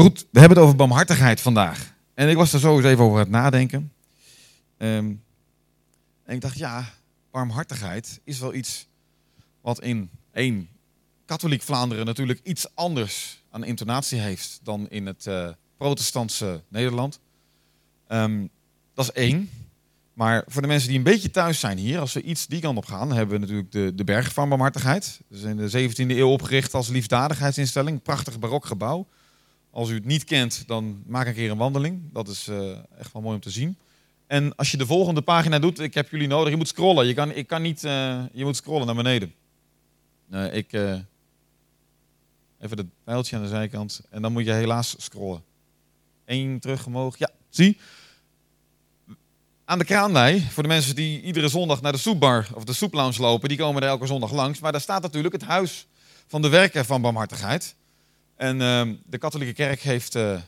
Goed, 0.00 0.26
we 0.30 0.38
hebben 0.38 0.56
het 0.56 0.66
over 0.66 0.76
barmhartigheid 0.76 1.40
vandaag. 1.40 1.94
En 2.14 2.28
ik 2.28 2.36
was 2.36 2.52
er 2.52 2.60
zo 2.60 2.76
eens 2.76 2.84
even 2.84 3.04
over 3.04 3.16
aan 3.16 3.22
het 3.22 3.30
nadenken. 3.30 3.92
Ehm, 4.76 5.12
en 6.24 6.34
ik 6.34 6.40
dacht, 6.40 6.58
ja, 6.58 6.92
barmhartigheid 7.30 8.20
is 8.24 8.38
wel 8.38 8.54
iets 8.54 8.86
wat 9.60 9.80
in 9.80 10.10
één 10.32 10.68
katholiek 11.24 11.62
Vlaanderen 11.62 12.06
natuurlijk 12.06 12.40
iets 12.42 12.74
anders 12.74 13.42
aan 13.50 13.64
intonatie 13.64 14.18
heeft 14.18 14.60
dan 14.62 14.88
in 14.88 15.06
het 15.06 15.26
uh, 15.26 15.48
protestantse 15.76 16.62
Nederland. 16.68 17.20
Ehm, 18.06 18.46
dat 18.94 19.04
is 19.04 19.12
één. 19.12 19.50
Maar 20.12 20.44
voor 20.46 20.62
de 20.62 20.68
mensen 20.68 20.88
die 20.88 20.98
een 20.98 21.04
beetje 21.04 21.30
thuis 21.30 21.60
zijn 21.60 21.78
hier, 21.78 21.98
als 21.98 22.12
we 22.12 22.22
iets 22.22 22.46
die 22.46 22.60
kant 22.60 22.76
op 22.76 22.86
gaan, 22.86 23.12
hebben 23.12 23.34
we 23.34 23.40
natuurlijk 23.40 23.72
de, 23.72 23.92
de 23.94 24.04
Berg 24.04 24.32
van 24.32 24.48
Barmhartigheid. 24.48 25.20
Dat 25.28 25.38
is 25.38 25.44
in 25.44 25.56
de 25.56 25.90
17e 25.90 26.16
eeuw 26.18 26.30
opgericht 26.30 26.74
als 26.74 26.88
liefdadigheidsinstelling. 26.88 28.02
Prachtig 28.02 28.38
barok 28.38 28.66
gebouw. 28.66 29.06
Als 29.70 29.90
u 29.90 29.94
het 29.94 30.04
niet 30.04 30.24
kent, 30.24 30.64
dan 30.66 31.02
maak 31.06 31.26
een 31.26 31.34
keer 31.34 31.50
een 31.50 31.56
wandeling. 31.56 32.02
Dat 32.12 32.28
is 32.28 32.48
uh, 32.48 32.70
echt 32.98 33.12
wel 33.12 33.22
mooi 33.22 33.34
om 33.34 33.40
te 33.40 33.50
zien. 33.50 33.78
En 34.26 34.56
als 34.56 34.70
je 34.70 34.76
de 34.76 34.86
volgende 34.86 35.22
pagina 35.22 35.58
doet, 35.58 35.78
ik 35.78 35.94
heb 35.94 36.10
jullie 36.10 36.28
nodig, 36.28 36.50
je 36.50 36.56
moet 36.56 36.68
scrollen. 36.68 37.06
Je, 37.06 37.14
kan, 37.14 37.32
ik 37.32 37.46
kan 37.46 37.62
niet, 37.62 37.84
uh, 37.84 38.22
je 38.32 38.44
moet 38.44 38.56
scrollen 38.56 38.86
naar 38.86 38.94
beneden. 38.94 39.34
Uh, 40.30 40.54
ik, 40.54 40.72
even 40.72 41.06
het 42.58 42.86
pijltje 43.04 43.36
aan 43.36 43.42
de 43.42 43.48
zijkant. 43.48 44.00
En 44.10 44.22
dan 44.22 44.32
moet 44.32 44.44
je 44.44 44.52
helaas 44.52 44.94
scrollen. 44.98 45.42
Eén 46.24 46.60
terug 46.60 46.86
omhoog. 46.86 47.18
Ja, 47.18 47.30
zie 47.48 47.78
aan 49.70 49.78
de 49.78 49.84
Kraanlei, 49.84 50.46
voor 50.50 50.62
de 50.62 50.68
mensen 50.68 50.94
die 50.94 51.22
iedere 51.22 51.48
zondag 51.48 51.80
naar 51.80 51.92
de 51.92 51.98
soepbar 51.98 52.46
of 52.54 52.64
de 52.64 52.72
soeplounge 52.72 53.20
lopen, 53.20 53.48
die 53.48 53.58
komen 53.58 53.82
er 53.82 53.88
elke 53.88 54.06
zondag 54.06 54.32
langs. 54.32 54.58
Maar 54.60 54.72
daar 54.72 54.80
staat 54.80 55.02
natuurlijk 55.02 55.34
het 55.34 55.44
huis 55.44 55.86
van 56.26 56.42
de 56.42 56.48
werken 56.48 56.84
van 56.84 57.00
barmhartigheid. 57.00 57.74
En 58.40 58.60
uh, 58.60 58.96
de 59.06 59.18
katholieke 59.18 59.54
kerk 59.54 59.80
heeft, 59.80 60.14
uh, 60.14 60.40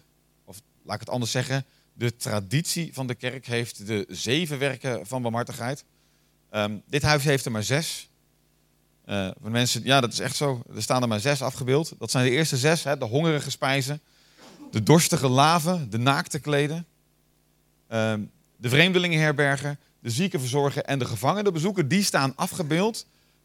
of 0.44 0.60
laat 0.82 0.94
ik 0.94 1.00
het 1.00 1.10
anders 1.10 1.30
zeggen, 1.30 1.64
de 1.92 2.16
traditie 2.16 2.94
van 2.94 3.06
de 3.06 3.14
kerk 3.14 3.46
heeft 3.46 3.86
de 3.86 4.06
zeven 4.08 4.58
werken 4.58 5.06
van 5.06 5.22
barmhartigheid. 5.22 5.84
Um, 6.50 6.82
dit 6.86 7.02
huis 7.02 7.24
heeft 7.24 7.44
er 7.44 7.50
maar 7.50 7.62
zes. 7.62 8.10
Uh, 9.06 9.30
mensen, 9.40 9.84
ja, 9.84 10.00
dat 10.00 10.12
is 10.12 10.18
echt 10.18 10.36
zo. 10.36 10.62
Er 10.74 10.82
staan 10.82 11.02
er 11.02 11.08
maar 11.08 11.20
zes 11.20 11.42
afgebeeld. 11.42 11.92
Dat 11.98 12.10
zijn 12.10 12.24
de 12.24 12.30
eerste 12.30 12.56
zes: 12.56 12.84
hè, 12.84 12.98
de 12.98 13.04
hongerige 13.04 13.50
spijzen, 13.50 14.00
de 14.70 14.82
dorstige 14.82 15.28
laven, 15.28 15.90
de 15.90 15.98
naakte 15.98 16.38
kleden. 16.38 16.86
Um, 17.88 18.30
de 18.56 18.68
vreemdelingenherbergen, 18.68 19.78
de 20.00 20.10
zieken 20.10 20.40
verzorgen 20.40 20.84
en 20.84 20.98
de 20.98 21.04
gevangenen 21.04 21.52
bezoeken, 21.52 21.88
die 21.88 22.02
staan 22.02 22.36
afgebeeld. 22.36 22.96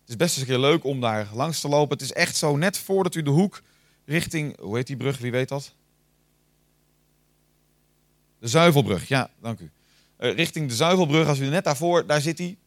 Het 0.02 0.10
is 0.10 0.16
best 0.16 0.38
eens 0.38 0.48
een 0.48 0.54
keer 0.54 0.70
leuk 0.70 0.84
om 0.84 1.02
daar 1.02 1.28
langs 1.34 1.60
te 1.60 1.68
lopen. 1.68 1.98
Het 1.98 2.06
is 2.06 2.14
echt 2.14 2.36
zo 2.36 2.58
net 2.58 2.78
voordat 2.78 3.16
u 3.16 3.22
de 3.22 3.30
hoek 3.30 3.62
richting, 4.08 4.60
hoe 4.60 4.76
heet 4.76 4.88
die 4.88 4.98
brug, 4.98 5.18
wie 5.18 5.32
weet 5.32 5.50
dat? 5.50 5.74
De 8.40 8.48
Zuivelbrug, 8.48 9.08
ja, 9.08 9.30
dank 9.42 9.60
u. 9.60 9.70
Uh, 10.20 10.36
richting 10.36 10.70
de 10.70 10.76
Zuivelbrug, 10.76 11.28
als 11.28 11.40
u 11.40 11.46
net 11.46 11.64
daarvoor, 11.64 12.06
daar 12.06 12.22
zit 12.22 12.38
hij. 12.38 12.58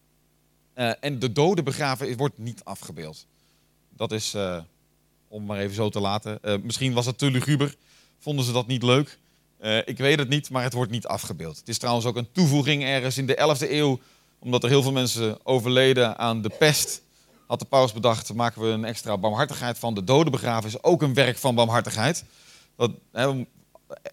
Uh, 0.74 0.92
en 1.00 1.18
de 1.18 1.32
dode 1.32 1.62
begraven 1.62 2.16
wordt 2.16 2.38
niet 2.38 2.64
afgebeeld. 2.64 3.26
Dat 3.96 4.12
is, 4.12 4.34
uh, 4.34 4.60
om 5.28 5.44
maar 5.44 5.58
even 5.58 5.74
zo 5.74 5.88
te 5.88 6.00
laten. 6.00 6.40
misschien 6.62 6.92
was 6.92 7.06
het 7.06 7.18
te 7.18 7.30
luguber, 7.30 7.74
vonden 8.18 8.44
ze 8.44 8.52
dat 8.52 8.66
niet 8.66 8.82
leuk. 8.82 9.18
Ik 9.84 9.98
weet 9.98 10.18
het 10.18 10.28
niet, 10.28 10.50
maar 10.50 10.62
het 10.62 10.72
wordt 10.72 10.90
niet 10.90 11.06
afgebeeld. 11.06 11.56
Het 11.56 11.68
is 11.68 11.78
trouwens 11.78 12.06
ook 12.06 12.16
een 12.16 12.32
toevoeging 12.32 12.82
ergens 12.84 13.18
in 13.18 13.26
de 13.26 13.56
11e 13.58 13.70
eeuw, 13.70 14.00
omdat 14.38 14.62
er 14.62 14.68
heel 14.68 14.82
veel 14.82 14.92
mensen 14.92 15.46
overleden 15.46 16.18
aan 16.18 16.42
de 16.42 16.50
pest. 16.58 17.02
Had 17.50 17.58
de 17.58 17.64
paus 17.64 17.92
bedacht, 17.92 18.34
maken 18.34 18.62
we 18.62 18.68
een 18.68 18.84
extra 18.84 19.18
barmhartigheid 19.18 19.78
van. 19.78 19.94
De 19.94 20.04
doden 20.04 20.32
begraven 20.32 20.68
is 20.68 20.82
ook 20.82 21.02
een 21.02 21.14
werk 21.14 21.38
van 21.38 21.54
barmhartigheid. 21.54 22.24
Dat, 22.76 22.90
hè, 23.12 23.46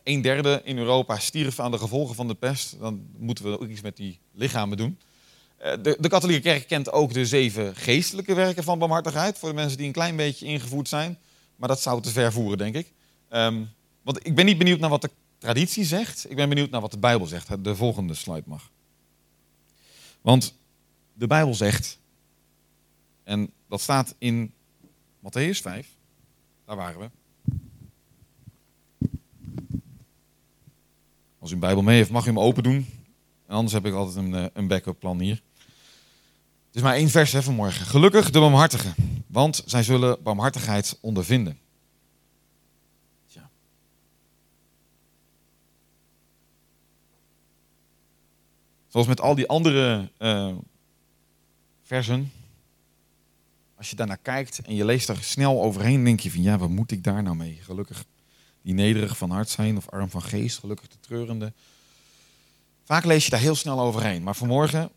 een 0.03 0.21
derde 0.21 0.61
in 0.63 0.77
Europa 0.77 1.19
stierf 1.19 1.59
aan 1.59 1.71
de 1.71 1.77
gevolgen 1.77 2.15
van 2.15 2.27
de 2.27 2.33
pest. 2.33 2.79
Dan 2.79 3.07
moeten 3.17 3.43
we 3.45 3.59
ook 3.59 3.67
iets 3.67 3.81
met 3.81 3.97
die 3.97 4.19
lichamen 4.31 4.77
doen. 4.77 4.99
Uh, 5.59 5.71
de, 5.81 5.97
de, 5.99 6.09
katholieke 6.09 6.41
kerk 6.41 6.67
kent 6.67 6.91
ook 6.91 7.13
de 7.13 7.25
zeven 7.25 7.75
geestelijke 7.75 8.33
werken 8.33 8.63
van 8.63 8.79
barmhartigheid. 8.79 9.37
Voor 9.37 9.49
de 9.49 9.55
mensen 9.55 9.77
die 9.77 9.87
een 9.87 9.93
klein 9.93 10.15
beetje 10.15 10.45
ingevoerd 10.45 10.87
zijn. 10.87 11.17
Maar 11.55 11.69
dat 11.69 11.81
zou 11.81 12.01
te 12.01 12.09
ver 12.09 12.31
voeren, 12.31 12.57
denk 12.57 12.75
ik. 12.75 12.93
Um, 13.29 13.69
want 14.01 14.25
ik 14.25 14.35
ben 14.35 14.45
niet 14.45 14.57
benieuwd 14.57 14.79
naar 14.79 14.89
wat 14.89 15.01
de 15.01 15.11
traditie 15.37 15.85
zegt. 15.85 16.29
Ik 16.29 16.35
ben 16.35 16.49
benieuwd 16.49 16.69
naar 16.69 16.81
wat 16.81 16.91
de 16.91 16.99
Bijbel 16.99 17.25
zegt. 17.25 17.63
De 17.63 17.75
volgende 17.75 18.13
slide 18.13 18.43
mag. 18.45 18.71
Want 20.21 20.53
de 21.13 21.27
Bijbel 21.27 21.53
zegt, 21.53 21.99
en 23.27 23.51
dat 23.67 23.81
staat 23.81 24.15
in 24.17 24.53
Matthäus 25.19 25.61
5, 25.61 25.87
daar 26.65 26.75
waren 26.75 26.99
we. 26.99 27.09
Als 31.39 31.49
u 31.51 31.53
een 31.53 31.59
Bijbel 31.59 31.83
mee 31.83 31.97
heeft, 31.97 32.09
mag 32.09 32.23
u 32.23 32.27
hem 32.27 32.39
open 32.39 32.63
doen. 32.63 32.87
En 33.45 33.55
anders 33.55 33.73
heb 33.73 33.85
ik 33.85 33.93
altijd 33.93 34.25
een, 34.25 34.35
eh, 34.35 34.45
een 34.53 34.67
backup 34.67 34.99
plan 34.99 35.19
hier. 35.19 35.41
Het 36.67 36.75
is 36.75 36.81
maar 36.81 36.95
één 36.95 37.09
vers 37.09 37.31
hè, 37.31 37.43
vanmorgen. 37.43 37.85
Gelukkig 37.85 38.31
de 38.31 38.39
barmhartigen, 38.39 38.95
want 39.27 39.63
zij 39.65 39.83
zullen 39.83 40.23
barmhartigheid 40.23 40.97
ondervinden. 41.01 41.59
Zoals 48.87 49.07
met 49.07 49.21
al 49.21 49.35
die 49.35 49.47
andere 49.47 50.11
uh, 50.19 50.55
versen. 51.83 52.31
Als 53.77 53.89
je 53.89 53.95
daarnaar 53.95 54.17
kijkt 54.17 54.59
en 54.59 54.75
je 54.75 54.85
leest 54.85 55.09
er 55.09 55.23
snel 55.23 55.63
overheen, 55.63 56.03
denk 56.03 56.19
je 56.19 56.31
van 56.31 56.41
ja, 56.41 56.57
wat 56.57 56.69
moet 56.69 56.91
ik 56.91 57.03
daar 57.03 57.23
nou 57.23 57.35
mee? 57.35 57.59
Gelukkig 57.61 58.05
die 58.61 58.73
nederig 58.73 59.17
van 59.17 59.31
hart 59.31 59.49
zijn 59.49 59.77
of 59.77 59.89
arm 59.89 60.09
van 60.09 60.21
geest, 60.21 60.57
gelukkig 60.57 60.87
de 60.87 60.99
treurende. 60.99 61.53
Vaak 62.83 63.05
lees 63.05 63.23
je 63.23 63.29
daar 63.29 63.39
heel 63.39 63.55
snel 63.55 63.79
overheen. 63.79 64.23
Maar 64.23 64.35
vanmorgen, 64.35 64.89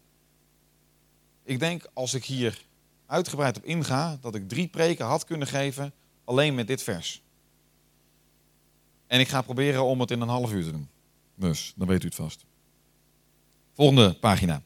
ik 1.44 1.58
denk 1.58 1.90
als 1.92 2.14
ik 2.14 2.24
hier 2.24 2.64
uitgebreid 3.06 3.56
op 3.56 3.64
inga, 3.64 4.18
dat 4.20 4.34
ik 4.34 4.48
drie 4.48 4.68
preken 4.68 5.06
had 5.06 5.24
kunnen 5.24 5.48
geven 5.48 5.92
alleen 6.24 6.54
met 6.54 6.66
dit 6.66 6.82
vers. 6.82 7.22
En 9.06 9.20
ik 9.20 9.28
ga 9.28 9.42
proberen 9.42 9.84
om 9.84 10.00
het 10.00 10.10
in 10.10 10.20
een 10.20 10.28
half 10.28 10.52
uur 10.52 10.64
te 10.64 10.70
doen. 10.70 10.88
Dus, 11.34 11.72
dan 11.76 11.86
weet 11.86 12.02
u 12.02 12.06
het 12.06 12.14
vast. 12.14 12.44
Volgende 13.72 14.14
pagina. 14.14 14.62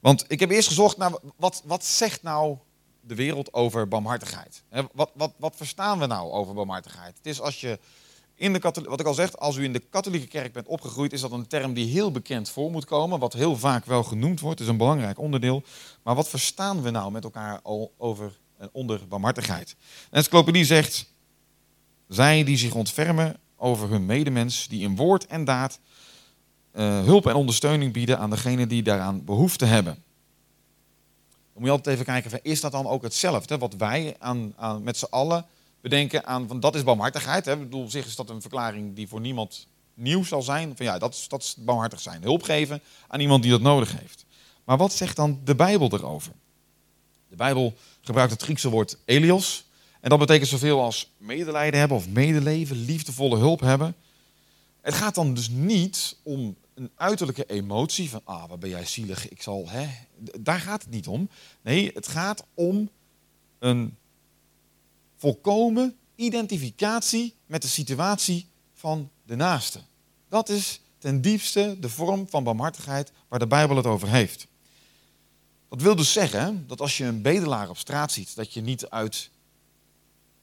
Want 0.00 0.24
ik 0.28 0.40
heb 0.40 0.50
eerst 0.50 0.68
gezocht 0.68 0.96
naar 0.96 1.12
wat, 1.36 1.62
wat 1.64 1.84
zegt 1.84 2.22
nou 2.22 2.58
de 3.06 3.14
wereld 3.14 3.52
over 3.52 3.88
barmhartigheid? 3.88 4.62
Wat, 4.92 5.10
wat, 5.14 5.32
wat 5.38 5.56
verstaan 5.56 5.98
we 5.98 6.06
nou 6.06 6.30
over 6.30 6.54
barmhartigheid? 6.54 7.16
Het 7.16 7.26
is 7.26 7.40
als 7.40 7.60
je 7.60 7.78
in 8.34 8.52
de 8.52 8.58
wat 8.84 9.00
ik 9.00 9.06
al 9.06 9.14
zeg, 9.14 9.36
als 9.36 9.56
u 9.56 9.64
in 9.64 9.72
de 9.72 9.82
katholieke 9.90 10.26
kerk 10.26 10.52
bent 10.52 10.66
opgegroeid, 10.66 11.12
is 11.12 11.20
dat 11.20 11.32
een 11.32 11.46
term 11.46 11.74
die 11.74 11.86
heel 11.86 12.10
bekend 12.10 12.48
voor 12.48 12.70
moet 12.70 12.84
komen, 12.84 13.18
wat 13.18 13.32
heel 13.32 13.56
vaak 13.56 13.84
wel 13.84 14.02
genoemd 14.02 14.40
wordt, 14.40 14.60
is 14.60 14.68
een 14.68 14.76
belangrijk 14.76 15.18
onderdeel. 15.18 15.62
Maar 16.02 16.14
wat 16.14 16.28
verstaan 16.28 16.82
we 16.82 16.90
nou 16.90 17.12
met 17.12 17.24
elkaar 17.24 17.60
al 17.62 17.92
over 17.96 18.38
en 18.58 18.68
onder 18.72 19.08
barmhartigheid? 19.08 19.76
De 20.10 20.16
encyclopedie 20.16 20.64
zegt, 20.64 21.12
zij 22.08 22.44
die 22.44 22.56
zich 22.56 22.74
ontfermen 22.74 23.36
over 23.56 23.90
hun 23.90 24.06
medemens, 24.06 24.68
die 24.68 24.82
in 24.82 24.96
woord 24.96 25.26
en 25.26 25.44
daad 25.44 25.78
uh, 26.72 27.04
hulp 27.04 27.26
en 27.26 27.34
ondersteuning 27.34 27.92
bieden 27.92 28.18
aan 28.18 28.30
degenen 28.30 28.68
die 28.68 28.82
daaraan 28.82 29.24
behoefte 29.24 29.64
hebben. 29.64 30.04
Dan 31.56 31.64
moet 31.64 31.74
je 31.74 31.80
altijd 31.80 32.00
even 32.00 32.12
kijken, 32.22 32.40
is 32.42 32.60
dat 32.60 32.72
dan 32.72 32.86
ook 32.86 33.02
hetzelfde 33.02 33.58
wat 33.58 33.74
wij 33.74 34.16
aan, 34.18 34.52
aan 34.56 34.82
met 34.82 34.96
z'n 34.96 35.06
allen 35.10 35.46
bedenken 35.80 36.26
aan, 36.26 36.48
van 36.48 36.60
dat 36.60 36.74
is 36.74 36.82
barmhartigheid. 36.82 37.44
Hè? 37.44 37.52
Ik 37.52 37.58
bedoel, 37.58 37.90
zich 37.90 38.06
is 38.06 38.16
dat 38.16 38.30
een 38.30 38.40
verklaring 38.40 38.94
die 38.94 39.08
voor 39.08 39.20
niemand 39.20 39.66
nieuw 39.94 40.24
zal 40.24 40.42
zijn. 40.42 40.76
Van 40.76 40.86
ja, 40.86 40.98
dat 40.98 41.14
is, 41.14 41.28
dat 41.28 41.42
is 41.42 41.54
barmhartig 41.58 42.00
zijn. 42.00 42.22
Hulp 42.22 42.42
geven 42.42 42.80
aan 43.08 43.20
iemand 43.20 43.42
die 43.42 43.50
dat 43.50 43.60
nodig 43.60 43.98
heeft. 43.98 44.24
Maar 44.64 44.76
wat 44.76 44.92
zegt 44.92 45.16
dan 45.16 45.40
de 45.44 45.54
Bijbel 45.54 45.92
erover? 45.92 46.32
De 47.28 47.36
Bijbel 47.36 47.74
gebruikt 48.00 48.32
het 48.32 48.42
Griekse 48.42 48.70
woord 48.70 48.98
elios. 49.04 49.64
En 50.00 50.10
dat 50.10 50.18
betekent 50.18 50.48
zoveel 50.48 50.82
als 50.82 51.10
medelijden 51.16 51.80
hebben 51.80 51.96
of 51.96 52.08
medeleven, 52.08 52.76
liefdevolle 52.76 53.38
hulp 53.38 53.60
hebben. 53.60 53.94
Het 54.80 54.94
gaat 54.94 55.14
dan 55.14 55.34
dus 55.34 55.48
niet 55.48 56.16
om 56.22 56.56
een 56.76 56.90
uiterlijke 56.94 57.46
emotie 57.46 58.10
van, 58.10 58.20
ah, 58.24 58.48
wat 58.48 58.60
ben 58.60 58.70
jij 58.70 58.84
zielig, 58.84 59.28
ik 59.28 59.42
zal, 59.42 59.68
hè. 59.68 59.88
Daar 60.40 60.60
gaat 60.60 60.82
het 60.82 60.90
niet 60.90 61.06
om. 61.06 61.28
Nee, 61.62 61.90
het 61.94 62.08
gaat 62.08 62.44
om 62.54 62.90
een 63.58 63.96
volkomen 65.16 65.96
identificatie 66.14 67.34
met 67.46 67.62
de 67.62 67.68
situatie 67.68 68.46
van 68.74 69.10
de 69.24 69.36
naaste. 69.36 69.80
Dat 70.28 70.48
is 70.48 70.80
ten 70.98 71.20
diepste 71.20 71.76
de 71.80 71.88
vorm 71.88 72.28
van 72.28 72.44
barmhartigheid 72.44 73.12
waar 73.28 73.38
de 73.38 73.46
Bijbel 73.46 73.76
het 73.76 73.86
over 73.86 74.08
heeft. 74.08 74.46
Dat 75.68 75.82
wil 75.82 75.96
dus 75.96 76.12
zeggen 76.12 76.64
dat 76.66 76.80
als 76.80 76.96
je 76.96 77.04
een 77.04 77.22
bedelaar 77.22 77.68
op 77.68 77.78
straat 77.78 78.12
ziet, 78.12 78.36
dat 78.36 78.52
je 78.52 78.60
niet 78.60 78.88
uit 78.88 79.30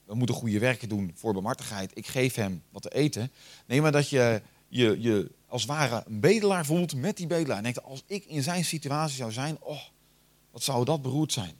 we 0.04 0.14
moeten 0.14 0.34
goede 0.34 0.58
werken 0.58 0.88
doen 0.88 1.12
voor 1.14 1.32
barmhartigheid, 1.32 1.90
ik 1.94 2.06
geef 2.06 2.34
hem 2.34 2.62
wat 2.70 2.82
te 2.82 2.94
eten. 2.94 3.32
Nee, 3.66 3.82
maar 3.82 3.92
dat 3.92 4.08
je 4.08 4.42
je, 4.68 5.00
je 5.00 5.30
als 5.54 5.64
ware 5.64 6.02
een 6.06 6.20
bedelaar 6.20 6.66
voelt 6.66 6.94
met 6.94 7.16
die 7.16 7.26
bedelaar. 7.26 7.56
En 7.56 7.62
denkt, 7.62 7.82
als 7.82 8.02
ik 8.06 8.24
in 8.24 8.42
zijn 8.42 8.64
situatie 8.64 9.16
zou 9.16 9.32
zijn, 9.32 9.56
oh, 9.60 9.80
wat 10.50 10.62
zou 10.62 10.84
dat 10.84 11.02
beroerd 11.02 11.32
zijn. 11.32 11.54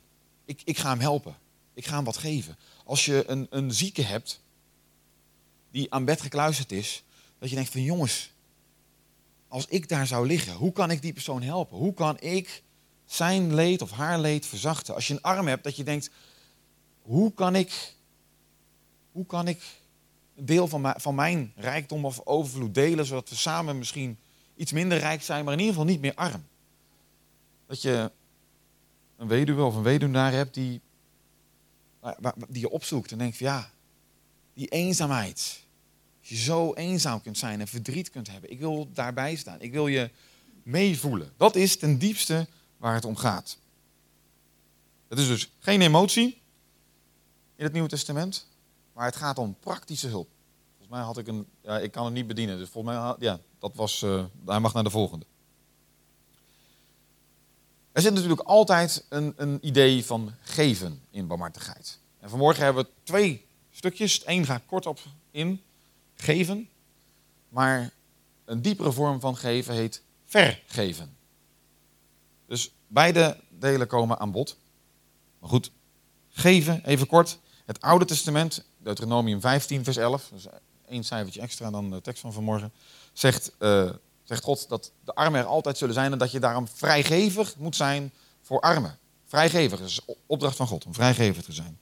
Ik, 0.45 0.63
ik 0.65 0.79
ga 0.79 0.89
hem 0.89 1.01
helpen. 1.01 1.37
Ik 1.75 1.87
ga 1.87 1.95
hem 1.95 2.05
wat 2.05 2.17
geven. 2.17 2.59
Als 2.85 3.05
je 3.05 3.25
een, 3.27 3.47
een 3.51 3.73
zieke 3.73 4.03
hebt, 4.03 4.43
die 5.71 5.93
aan 5.93 6.05
bed 6.05 6.21
gekluisterd 6.21 6.73
is, 6.73 7.05
dat 7.39 7.49
je 7.49 7.55
denkt 7.55 7.71
van 7.71 7.83
jongens, 7.83 8.33
als 9.49 9.67
ik 9.67 9.89
daar 9.89 10.07
zou 10.07 10.27
liggen, 10.27 10.53
hoe 10.53 10.73
kan 10.73 10.91
ik 10.91 11.03
die 11.03 11.13
persoon 11.13 11.43
helpen? 11.43 11.77
Hoe 11.79 11.95
kan 11.95 12.21
ik 12.21 12.63
zijn 13.07 13.55
leed 13.55 13.83
of 13.83 13.91
haar 13.91 14.19
leed 14.19 14.47
verzachten? 14.47 14.95
Als 14.95 15.07
je 15.07 15.15
een 15.15 15.23
arm 15.23 15.47
hebt, 15.47 15.65
dat 15.65 15.77
je 15.77 15.85
denkt, 15.85 16.11
hoe 17.03 17.33
kan 17.33 17.55
ik, 17.55 17.95
hoe 19.13 19.27
kan 19.27 19.49
ik 19.49 19.63
een 20.37 20.47
deel 20.47 20.69
van 20.69 20.81
mijn, 20.81 21.01
van 21.01 21.15
mijn 21.15 21.53
rijkdom 21.57 22.05
of 22.05 22.21
overvloed 22.25 22.75
delen, 22.75 23.07
zodat 23.07 23.29
we 23.29 23.35
samen 23.35 23.79
misschien 23.79 24.19
iets 24.57 24.73
minder 24.73 24.99
rijk 24.99 25.23
zijn, 25.23 25.45
maar 25.45 25.53
in 25.53 25.59
ieder 25.59 25.75
geval 25.75 25.91
niet 25.91 26.01
meer 26.01 26.15
arm? 26.15 26.45
Dat 27.67 27.83
je 27.83 28.11
een 29.17 29.29
weduwe 29.29 29.63
of 29.63 29.75
een 29.75 29.83
weduwnaar 29.83 30.33
hebt 30.33 30.55
die, 30.55 30.81
die 32.49 32.61
je 32.61 32.71
opzoekt 32.71 33.13
en 33.13 33.19
denkt 33.19 33.37
van 33.37 33.47
ja, 33.47 33.71
die 34.55 34.69
eenzaamheid. 34.69 35.63
Je 36.21 36.37
zo 36.37 36.75
eenzaam 36.75 37.23
kunt 37.23 37.39
zijn 37.39 37.61
en 37.61 37.69
verdriet 37.69 38.11
kunt 38.11 38.31
hebben. 38.31 38.51
Ik 38.51 38.59
wil 38.59 38.89
daarbij 38.93 39.37
staan. 39.37 39.61
Ik 39.61 39.73
wil 39.73 39.87
je 39.87 40.11
meevoelen. 40.63 41.33
Dat 41.37 41.57
is 41.57 41.77
ten 41.77 41.99
diepste 41.99 42.47
waar 42.77 42.95
het 42.95 43.05
om 43.05 43.17
gaat. 43.17 43.59
Het 45.09 45.19
is 45.19 45.27
dus 45.27 45.51
geen 45.59 45.81
emotie 45.81 46.41
in 47.57 47.65
het 47.65 47.73
Nieuwe 47.73 47.89
Testament, 47.89 48.49
maar 48.95 49.05
het 49.05 49.17
gaat 49.17 49.39
om 49.39 49.57
praktische 49.61 50.09
hulp. 50.09 50.29
Volgens 50.69 50.89
mij 50.89 51.01
had 51.01 51.19
ik 51.19 51.27
een, 51.27 51.47
ja, 51.61 51.79
ik 51.79 51.91
kan 51.91 52.05
het 52.05 52.15
niet 52.15 52.27
bedienen, 52.27 52.59
dus 52.59 52.69
volgens 52.69 52.95
mij, 52.95 53.15
ja, 53.19 53.41
dat 53.59 53.75
was, 53.75 54.03
uh, 54.03 54.25
hij 54.47 54.61
mag 54.61 54.73
naar 54.75 54.85
de 54.85 54.91
volgende. 54.91 55.27
Er 57.93 58.03
zit 58.03 58.15
natuurlijk 58.15 58.41
altijd 58.41 59.05
een, 59.09 59.35
een 59.37 59.59
idee 59.61 60.05
van 60.05 60.33
geven 60.41 61.03
in 61.11 61.27
barmhartigheid. 61.27 61.99
En 62.21 62.31
vanmorgen 62.31 62.65
hebben 62.65 62.85
we 62.85 62.91
twee 63.03 63.47
stukjes. 63.71 64.23
Eén 64.27 64.45
gaat 64.45 64.63
kort 64.67 64.87
op 64.87 65.01
in, 65.31 65.63
geven. 66.15 66.69
Maar 67.49 67.93
een 68.45 68.63
diepere 68.63 68.93
vorm 68.93 69.21
van 69.21 69.37
geven 69.37 69.75
heet 69.75 70.03
vergeven. 70.25 71.17
Dus 72.47 72.73
beide 72.87 73.41
delen 73.51 73.87
komen 73.87 74.19
aan 74.19 74.31
bod. 74.31 74.57
Maar 75.39 75.51
goed, 75.51 75.71
geven, 76.31 76.85
even 76.85 77.07
kort. 77.07 77.39
Het 77.65 77.81
Oude 77.81 78.05
Testament, 78.05 78.65
Deuteronomium 78.85 79.41
15, 79.41 79.85
vers 79.85 79.97
11, 79.97 80.31
dus 80.33 80.47
één 80.89 81.05
cijfertje 81.05 81.41
extra 81.41 81.71
dan 81.71 81.91
de 81.91 82.01
tekst 82.01 82.21
van 82.21 82.33
vanmorgen, 82.33 82.73
zegt, 83.13 83.53
uh, 83.59 83.91
zegt 84.23 84.43
God 84.43 84.69
dat 84.69 84.93
de 85.05 85.15
armen 85.15 85.41
er 85.41 85.47
altijd 85.47 85.79
zullen 85.79 85.95
zijn 85.95 86.13
en 86.13 86.19
dat 86.19 86.31
je 86.31 86.41
daarom 86.41 86.69
vrijgevig 86.69 87.57
moet 87.57 87.77
zijn 87.77 88.13
voor 88.43 88.61
armen. 88.61 88.99
Vrijgevig 89.27 89.81
is 89.81 90.01
opdracht 90.27 90.57
van 90.57 90.67
God 90.67 90.85
om 90.85 90.95
vrijgevig 90.95 91.45
te 91.45 91.53
zijn. 91.53 91.79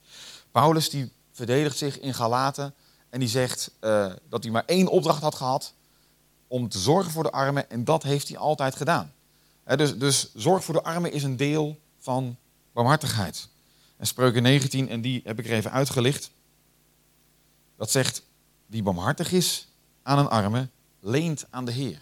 Paulus 0.51 0.89
die 0.89 1.11
verdedigt 1.31 1.77
zich 1.77 1.99
in 1.99 2.13
Galaten 2.13 2.73
en 3.09 3.19
die 3.19 3.29
zegt 3.29 3.71
uh, 3.81 4.11
dat 4.29 4.43
hij 4.43 4.51
maar 4.51 4.65
één 4.65 4.87
opdracht 4.87 5.21
had 5.21 5.35
gehad 5.35 5.73
om 6.47 6.69
te 6.69 6.79
zorgen 6.79 7.11
voor 7.11 7.23
de 7.23 7.31
armen 7.31 7.69
en 7.69 7.83
dat 7.83 8.03
heeft 8.03 8.27
hij 8.27 8.37
altijd 8.37 8.75
gedaan. 8.75 9.13
dus, 9.75 9.97
dus 9.97 10.31
zorg 10.33 10.63
voor 10.63 10.73
de 10.73 10.83
armen 10.83 11.11
is 11.11 11.23
een 11.23 11.37
deel 11.37 11.79
van 11.99 12.37
barmhartigheid. 12.73 13.47
En 13.97 14.07
spreuken 14.07 14.43
19, 14.43 14.89
en 14.89 15.01
die 15.01 15.21
heb 15.23 15.39
ik 15.39 15.45
er 15.45 15.51
even 15.51 15.71
uitgelicht, 15.71 16.31
dat 17.77 17.91
zegt, 17.91 18.23
wie 18.65 18.83
barmhartig 18.83 19.31
is 19.31 19.67
aan 20.03 20.19
een 20.19 20.27
arme, 20.27 20.69
leent 20.99 21.45
aan 21.49 21.65
de 21.65 21.71
Heer. 21.71 22.01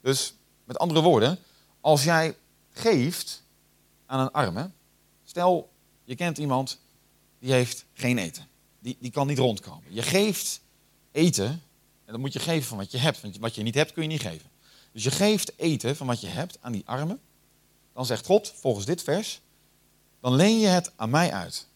Dus 0.00 0.34
met 0.64 0.78
andere 0.78 1.00
woorden, 1.00 1.38
als 1.80 2.04
jij 2.04 2.36
geeft 2.70 3.42
aan 4.06 4.20
een 4.20 4.30
arme, 4.30 4.70
stel 5.24 5.70
je 6.04 6.14
kent 6.14 6.38
iemand 6.38 6.78
die 7.38 7.52
heeft 7.52 7.84
geen 7.94 8.18
eten. 8.18 8.48
Die, 8.78 8.96
die 9.00 9.10
kan 9.10 9.26
niet 9.26 9.38
rondkomen. 9.38 9.94
Je 9.94 10.02
geeft 10.02 10.60
eten, 11.12 11.62
en 12.04 12.12
dan 12.12 12.20
moet 12.20 12.32
je 12.32 12.38
geven 12.38 12.68
van 12.68 12.78
wat 12.78 12.90
je 12.90 12.98
hebt. 12.98 13.20
Want 13.20 13.38
wat 13.38 13.54
je 13.54 13.62
niet 13.62 13.74
hebt 13.74 13.92
kun 13.92 14.02
je 14.02 14.08
niet 14.08 14.20
geven. 14.20 14.50
Dus 14.92 15.04
je 15.04 15.10
geeft 15.10 15.52
eten 15.56 15.96
van 15.96 16.06
wat 16.06 16.20
je 16.20 16.26
hebt 16.26 16.58
aan 16.60 16.72
die 16.72 16.82
armen. 16.86 17.20
Dan 17.92 18.06
zegt 18.06 18.26
God, 18.26 18.52
volgens 18.56 18.86
dit 18.86 19.02
vers, 19.02 19.40
dan 20.20 20.34
leen 20.34 20.58
je 20.58 20.66
het 20.66 20.92
aan 20.96 21.10
mij 21.10 21.32
uit. 21.32 21.68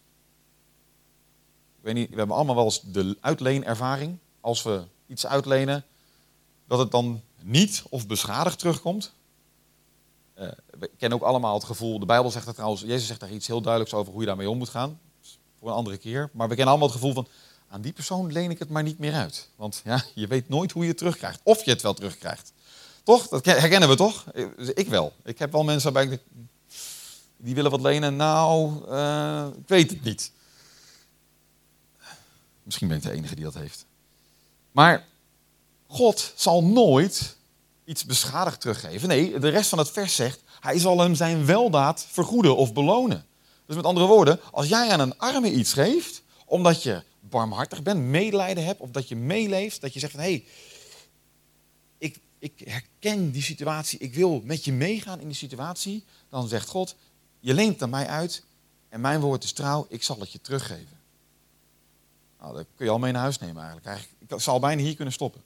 We 1.94 2.16
hebben 2.16 2.36
allemaal 2.36 2.54
wel 2.54 2.64
eens 2.64 2.80
de 2.80 3.16
uitleenervaring. 3.20 4.18
Als 4.40 4.62
we 4.62 4.82
iets 5.06 5.26
uitlenen, 5.26 5.84
dat 6.66 6.78
het 6.78 6.90
dan 6.90 7.22
niet 7.40 7.82
of 7.88 8.06
beschadigd 8.06 8.58
terugkomt. 8.58 9.12
Uh, 10.38 10.48
we 10.78 10.90
kennen 10.98 11.18
ook 11.18 11.24
allemaal 11.24 11.54
het 11.54 11.64
gevoel, 11.64 11.98
de 11.98 12.06
Bijbel 12.06 12.30
zegt 12.30 12.46
er 12.46 12.54
trouwens, 12.54 12.82
Jezus 12.82 13.06
zegt 13.06 13.20
daar 13.20 13.30
iets 13.30 13.46
heel 13.46 13.60
duidelijks 13.60 13.94
over 13.94 14.12
hoe 14.12 14.20
je 14.20 14.26
daarmee 14.26 14.50
om 14.50 14.58
moet 14.58 14.68
gaan 14.68 14.98
voor 15.58 15.68
een 15.68 15.74
andere 15.74 15.96
keer. 15.96 16.30
Maar 16.32 16.48
we 16.48 16.54
kennen 16.54 16.68
allemaal 16.68 16.88
het 16.88 16.96
gevoel 16.96 17.14
van, 17.14 17.28
aan 17.68 17.80
die 17.80 17.92
persoon 17.92 18.32
leen 18.32 18.50
ik 18.50 18.58
het 18.58 18.68
maar 18.68 18.82
niet 18.82 18.98
meer 18.98 19.14
uit. 19.14 19.48
Want 19.56 19.80
ja, 19.84 20.04
je 20.14 20.26
weet 20.26 20.48
nooit 20.48 20.72
hoe 20.72 20.82
je 20.82 20.88
het 20.88 20.98
terugkrijgt. 20.98 21.40
Of 21.42 21.64
je 21.64 21.70
het 21.70 21.82
wel 21.82 21.94
terugkrijgt. 21.94 22.52
Toch? 23.02 23.28
Dat 23.28 23.44
herkennen 23.44 23.88
we 23.88 23.96
toch? 23.96 24.24
Ik 24.74 24.88
wel. 24.88 25.12
Ik 25.24 25.38
heb 25.38 25.52
wel 25.52 25.64
mensen 25.64 25.92
waarbij 25.92 26.20
die 27.36 27.54
willen 27.54 27.70
wat 27.70 27.80
lenen. 27.80 28.16
Nou, 28.16 28.72
uh, 28.88 29.46
ik 29.58 29.68
weet 29.68 29.90
het 29.90 30.02
niet. 30.04 30.32
Misschien 32.66 32.88
ben 32.88 32.96
ik 32.96 33.02
de 33.02 33.10
enige 33.10 33.34
die 33.34 33.44
dat 33.44 33.54
heeft. 33.54 33.86
Maar 34.72 35.06
God 35.86 36.32
zal 36.34 36.64
nooit 36.64 37.36
iets 37.84 38.04
beschadigd 38.04 38.60
teruggeven. 38.60 39.08
Nee, 39.08 39.38
de 39.38 39.48
rest 39.48 39.68
van 39.68 39.78
het 39.78 39.90
vers 39.90 40.14
zegt, 40.14 40.40
hij 40.60 40.78
zal 40.78 41.00
hem 41.00 41.14
zijn 41.14 41.46
weldaad 41.46 42.06
vergoeden 42.10 42.56
of 42.56 42.72
belonen. 42.72 43.26
Dus 43.66 43.76
met 43.76 43.84
andere 43.84 44.06
woorden, 44.06 44.40
als 44.52 44.68
jij 44.68 44.90
aan 44.90 45.00
een 45.00 45.18
arme 45.18 45.52
iets 45.52 45.72
geeft, 45.72 46.22
omdat 46.44 46.82
je 46.82 47.02
barmhartig 47.20 47.82
bent, 47.82 48.00
medelijden 48.00 48.64
hebt, 48.64 48.80
of 48.80 48.90
dat 48.90 49.08
je 49.08 49.16
meeleeft, 49.16 49.80
dat 49.80 49.92
je 49.92 49.98
zegt 49.98 50.12
van 50.12 50.20
hé, 50.20 50.28
hey, 50.28 50.44
ik, 51.98 52.18
ik 52.38 52.52
herken 52.64 53.30
die 53.30 53.42
situatie, 53.42 53.98
ik 53.98 54.14
wil 54.14 54.40
met 54.44 54.64
je 54.64 54.72
meegaan 54.72 55.20
in 55.20 55.26
die 55.26 55.36
situatie, 55.36 56.04
dan 56.28 56.48
zegt 56.48 56.68
God, 56.68 56.96
je 57.40 57.54
leent 57.54 57.82
aan 57.82 57.90
mij 57.90 58.06
uit 58.06 58.44
en 58.88 59.00
mijn 59.00 59.20
woord 59.20 59.44
is 59.44 59.52
trouw, 59.52 59.86
ik 59.88 60.02
zal 60.02 60.20
het 60.20 60.32
je 60.32 60.40
teruggeven. 60.40 60.95
Nou, 62.46 62.58
dat 62.58 62.66
kun 62.76 62.84
je 62.84 62.92
al 62.92 62.98
mee 62.98 63.12
naar 63.12 63.22
huis 63.22 63.38
nemen 63.38 63.56
eigenlijk. 63.56 63.86
eigenlijk 63.86 64.32
ik 64.32 64.40
zal 64.40 64.58
bijna 64.58 64.82
hier 64.82 64.94
kunnen 64.94 65.14
stoppen. 65.14 65.42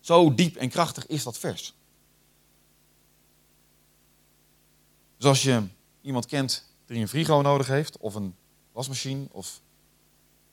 Zo 0.00 0.34
diep 0.34 0.56
en 0.56 0.68
krachtig 0.68 1.06
is 1.06 1.22
dat 1.22 1.38
vers. 1.38 1.74
Dus 5.16 5.26
als 5.26 5.42
je 5.42 5.62
iemand 6.00 6.26
kent 6.26 6.64
die 6.86 7.00
een 7.00 7.08
frigo 7.08 7.40
nodig 7.40 7.66
heeft, 7.66 7.98
of 7.98 8.14
een 8.14 8.34
wasmachine, 8.72 9.26
of 9.30 9.60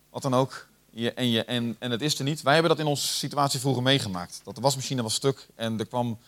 wat 0.10 0.22
dan 0.22 0.34
ook, 0.34 0.68
je, 0.90 1.14
en, 1.14 1.30
je, 1.30 1.46
en, 1.46 1.76
en 1.80 1.92
het 1.92 2.02
is 2.02 2.18
er 2.18 2.24
niet. 2.24 2.42
Wij 2.42 2.54
hebben 2.54 2.72
dat 2.72 2.80
in 2.80 2.92
onze 2.92 3.08
situatie 3.08 3.60
vroeger 3.60 3.84
meegemaakt. 3.84 4.42
Dat 4.44 4.56
de 4.56 4.62
wasmachine 4.62 5.02
was 5.02 5.14
stuk 5.14 5.48
en 5.56 5.80
er 5.80 5.88
kwam 5.88 6.20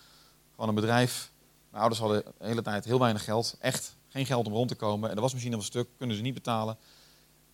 gewoon 0.51 0.69
een 0.69 0.75
bedrijf. 0.75 1.31
Mijn 1.69 1.81
ouders 1.81 2.01
hadden 2.01 2.23
de 2.37 2.45
hele 2.45 2.61
tijd 2.61 2.85
heel 2.85 2.99
weinig 2.99 3.23
geld, 3.23 3.55
echt 3.59 3.95
geen 4.09 4.25
geld 4.25 4.45
om 4.45 4.53
rond 4.53 4.67
te 4.67 4.75
komen. 4.75 5.09
En 5.09 5.15
de 5.15 5.21
wasmachine 5.21 5.55
was 5.55 5.65
stuk, 5.65 5.87
kunnen 5.97 6.15
ze 6.15 6.21
niet 6.21 6.33
betalen. 6.33 6.77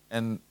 En 0.08 0.42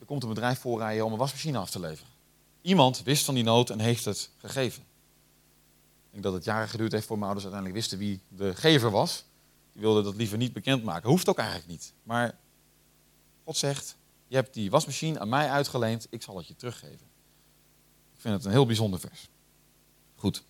er 0.00 0.06
komt 0.06 0.22
een 0.22 0.28
bedrijf 0.28 0.58
voorrijden 0.58 1.04
om 1.04 1.12
een 1.12 1.18
wasmachine 1.18 1.58
af 1.58 1.70
te 1.70 1.80
leveren. 1.80 2.12
Iemand 2.60 3.02
wist 3.02 3.24
van 3.24 3.34
die 3.34 3.44
nood 3.44 3.70
en 3.70 3.80
heeft 3.80 4.04
het 4.04 4.30
gegeven. 4.36 4.82
Ik 4.82 6.10
denk 6.10 6.22
dat 6.22 6.32
het 6.32 6.44
jaren 6.44 6.68
geduurd 6.68 6.92
heeft 6.92 7.06
voor 7.06 7.18
mijn 7.18 7.30
ouders 7.30 7.46
uiteindelijk 7.52 7.82
wisten 7.82 7.98
wie 7.98 8.20
de 8.28 8.54
gever 8.54 8.90
was. 8.90 9.24
Die 9.72 9.82
wilde 9.82 10.02
dat 10.02 10.14
liever 10.14 10.38
niet 10.38 10.52
bekendmaken. 10.52 11.08
Hoeft 11.08 11.28
ook 11.28 11.38
eigenlijk 11.38 11.68
niet. 11.68 11.92
Maar 12.02 12.38
God 13.44 13.56
zegt, 13.56 13.96
je 14.26 14.34
hebt 14.34 14.54
die 14.54 14.70
wasmachine 14.70 15.18
aan 15.18 15.28
mij 15.28 15.50
uitgeleend, 15.50 16.06
ik 16.10 16.22
zal 16.22 16.36
het 16.36 16.46
je 16.46 16.56
teruggeven. 16.56 17.06
Ik 18.14 18.20
vind 18.20 18.34
het 18.34 18.44
een 18.44 18.50
heel 18.50 18.66
bijzonder 18.66 19.00
vers. 19.00 19.28
Goed. 20.14 20.44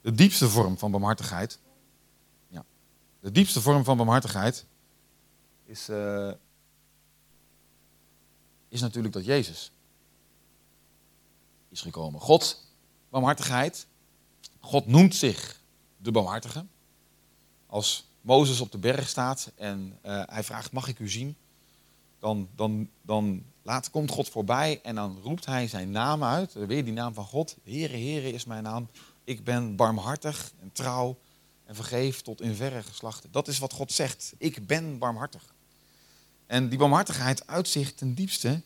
De 0.00 0.12
diepste 0.12 0.48
vorm 0.48 0.78
van 0.78 0.90
barmhartigheid. 0.90 1.58
Ja. 2.48 2.64
De 3.20 3.30
diepste 3.30 3.60
vorm 3.60 3.84
van 3.84 3.96
barmhartigheid 3.96 4.66
is, 5.64 5.88
uh, 5.88 6.32
is 8.74 8.80
natuurlijk 8.80 9.14
dat 9.14 9.24
Jezus 9.24 9.72
is 11.68 11.80
gekomen. 11.80 12.20
God, 12.20 12.66
barmhartigheid. 13.10 13.86
God 14.60 14.86
noemt 14.86 15.14
zich 15.14 15.60
de 15.96 16.10
barmhartige. 16.10 16.66
Als 17.66 18.08
Mozes 18.20 18.60
op 18.60 18.72
de 18.72 18.78
berg 18.78 19.08
staat 19.08 19.52
en 19.56 19.98
uh, 20.06 20.22
hij 20.26 20.44
vraagt, 20.44 20.72
mag 20.72 20.88
ik 20.88 20.98
u 20.98 21.08
zien? 21.08 21.36
Dan, 22.18 22.48
dan, 22.54 22.90
dan 23.02 23.44
laat, 23.62 23.90
komt 23.90 24.10
God 24.10 24.28
voorbij 24.28 24.80
en 24.82 24.94
dan 24.94 25.18
roept 25.22 25.46
hij 25.46 25.68
zijn 25.68 25.90
naam 25.90 26.24
uit. 26.24 26.52
Weer 26.52 26.84
die 26.84 26.92
naam 26.92 27.14
van 27.14 27.24
God. 27.24 27.56
Heere, 27.62 27.96
Heere 27.96 28.32
is 28.32 28.44
mijn 28.44 28.62
naam. 28.62 28.88
Ik 29.24 29.44
ben 29.44 29.76
barmhartig 29.76 30.52
en 30.60 30.72
trouw 30.72 31.18
en 31.64 31.74
vergeef 31.74 32.22
tot 32.22 32.40
in 32.40 32.54
verre 32.54 32.82
geslachten. 32.82 33.32
Dat 33.32 33.48
is 33.48 33.58
wat 33.58 33.72
God 33.72 33.92
zegt. 33.92 34.34
Ik 34.38 34.66
ben 34.66 34.98
barmhartig. 34.98 35.53
En 36.46 36.68
die 36.68 36.78
barmhartigheid 36.78 37.46
uitzicht 37.46 37.96
ten 37.96 38.14
diepste 38.14 38.62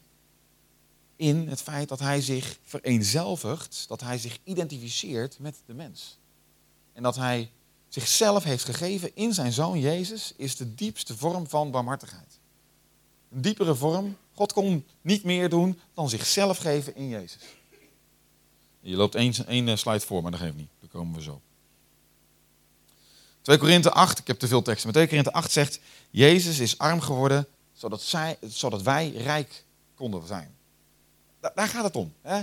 in 1.16 1.48
het 1.48 1.62
feit 1.62 1.88
dat 1.88 1.98
hij 1.98 2.20
zich 2.20 2.58
vereenzelvigt, 2.62 3.84
dat 3.88 4.00
hij 4.00 4.18
zich 4.18 4.38
identificeert 4.44 5.38
met 5.38 5.62
de 5.66 5.74
mens. 5.74 6.18
En 6.92 7.02
dat 7.02 7.16
hij 7.16 7.50
zichzelf 7.88 8.44
heeft 8.44 8.64
gegeven 8.64 9.16
in 9.16 9.34
zijn 9.34 9.52
zoon 9.52 9.80
Jezus, 9.80 10.32
is 10.36 10.56
de 10.56 10.74
diepste 10.74 11.16
vorm 11.16 11.48
van 11.48 11.70
barmhartigheid. 11.70 12.38
Een 13.30 13.40
diepere 13.40 13.74
vorm, 13.74 14.16
God 14.34 14.52
kon 14.52 14.86
niet 15.00 15.24
meer 15.24 15.48
doen 15.48 15.80
dan 15.94 16.08
zichzelf 16.08 16.58
geven 16.58 16.94
in 16.94 17.08
Jezus. 17.08 17.42
Je 18.80 18.96
loopt 18.96 19.14
één, 19.14 19.68
eh, 19.68 19.76
slide 19.76 20.00
voor, 20.00 20.22
maar 20.22 20.30
dat 20.30 20.40
geeft 20.40 20.56
niet. 20.56 20.70
Daar 20.80 20.90
komen 20.90 21.14
we 21.14 21.22
zo. 21.22 21.40
2 23.42 23.58
Korinthe 23.58 23.90
8, 23.90 24.18
ik 24.18 24.26
heb 24.26 24.38
te 24.38 24.48
veel 24.48 24.62
teksten, 24.62 24.84
maar 24.84 24.94
2 24.94 25.06
Korinthe 25.06 25.32
8 25.32 25.50
zegt, 25.50 25.80
Jezus 26.10 26.58
is 26.58 26.78
arm 26.78 27.00
geworden 27.00 27.46
zodat, 27.78 28.02
zij, 28.02 28.38
zodat 28.40 28.82
wij 28.82 29.10
rijk 29.10 29.64
konden 29.94 30.26
zijn. 30.26 30.56
Daar 31.40 31.68
gaat 31.68 31.84
het 31.84 31.96
om. 31.96 32.12
Hè? 32.22 32.42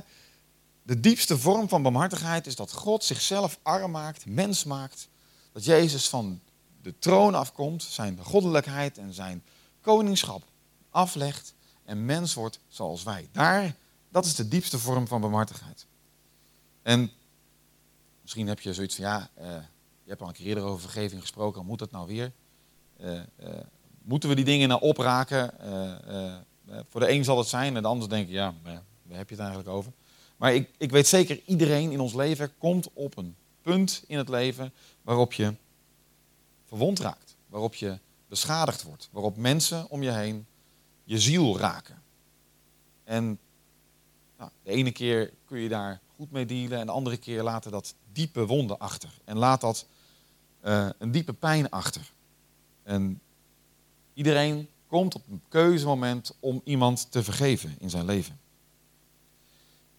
De 0.83 0.99
diepste 0.99 1.37
vorm 1.37 1.69
van 1.69 1.81
barmhartigheid 1.81 2.47
is 2.47 2.55
dat 2.55 2.71
God 2.71 3.03
zichzelf 3.03 3.59
arm 3.61 3.91
maakt, 3.91 4.25
mens 4.25 4.63
maakt. 4.63 5.07
Dat 5.51 5.65
Jezus 5.65 6.09
van 6.09 6.41
de 6.81 6.99
troon 6.99 7.35
afkomt, 7.35 7.83
zijn 7.83 8.19
goddelijkheid 8.23 8.97
en 8.97 9.13
zijn 9.13 9.43
koningschap 9.81 10.43
aflegt 10.89 11.53
en 11.83 12.05
mens 12.05 12.33
wordt 12.33 12.59
zoals 12.67 13.03
wij. 13.03 13.29
Daar, 13.31 13.75
dat 14.09 14.25
is 14.25 14.35
de 14.35 14.47
diepste 14.47 14.79
vorm 14.79 15.07
van 15.07 15.21
barmhartigheid. 15.21 15.85
En 16.81 17.11
misschien 18.21 18.47
heb 18.47 18.59
je 18.59 18.73
zoiets 18.73 18.95
van, 18.95 19.05
ja, 19.05 19.29
uh, 19.39 19.45
je 20.03 20.09
hebt 20.09 20.21
al 20.21 20.27
een 20.27 20.33
keer 20.33 20.45
eerder 20.45 20.63
over 20.63 20.81
vergeving 20.81 21.21
gesproken, 21.21 21.65
moet 21.65 21.79
dat 21.79 21.91
nou 21.91 22.07
weer? 22.07 22.31
Uh, 23.01 23.21
uh, 23.39 23.49
moeten 24.05 24.29
we 24.29 24.35
die 24.35 24.45
dingen 24.45 24.67
nou 24.67 24.81
opraken? 24.81 25.53
voor 26.89 26.99
de 26.99 27.09
een 27.09 27.23
zal 27.23 27.37
het 27.37 27.47
zijn 27.47 27.75
en 27.75 27.81
de 27.81 27.87
ander 27.87 28.09
denk 28.09 28.27
ik, 28.27 28.33
ja, 28.33 28.53
waar 28.63 28.81
heb 29.07 29.29
je 29.29 29.35
het 29.35 29.43
eigenlijk 29.43 29.69
over? 29.69 29.91
Maar 30.37 30.53
ik, 30.53 30.69
ik 30.77 30.91
weet 30.91 31.07
zeker, 31.07 31.41
iedereen 31.45 31.91
in 31.91 31.99
ons 31.99 32.13
leven 32.13 32.57
komt 32.57 32.89
op 32.93 33.17
een 33.17 33.35
punt 33.61 34.03
in 34.07 34.17
het 34.17 34.29
leven 34.29 34.73
waarop 35.01 35.33
je 35.33 35.55
verwond 36.65 36.99
raakt. 36.99 37.35
Waarop 37.47 37.75
je 37.75 37.99
beschadigd 38.27 38.83
wordt. 38.83 39.09
Waarop 39.11 39.37
mensen 39.37 39.89
om 39.89 40.03
je 40.03 40.11
heen 40.11 40.45
je 41.03 41.19
ziel 41.19 41.59
raken. 41.59 42.01
En 43.03 43.39
nou, 44.37 44.51
de 44.63 44.71
ene 44.71 44.91
keer 44.91 45.33
kun 45.45 45.59
je 45.59 45.69
daar 45.69 45.99
goed 46.15 46.31
mee 46.31 46.45
dealen 46.45 46.79
en 46.79 46.85
de 46.85 46.91
andere 46.91 47.17
keer 47.17 47.43
laten 47.43 47.71
dat 47.71 47.95
diepe 48.11 48.45
wonden 48.45 48.79
achter. 48.79 49.09
En 49.23 49.37
laat 49.37 49.61
dat 49.61 49.85
een 50.97 51.11
diepe 51.11 51.33
pijn 51.33 51.69
achter. 51.69 52.11
En 52.83 53.21
iedereen 54.15 54.67
komt 54.87 55.15
op 55.15 55.23
een 55.29 55.41
keuzemoment 55.49 56.35
om 56.39 56.61
iemand 56.63 57.11
te 57.11 57.23
vergeven 57.23 57.75
in 57.79 57.89
zijn 57.89 58.05
leven. 58.05 58.39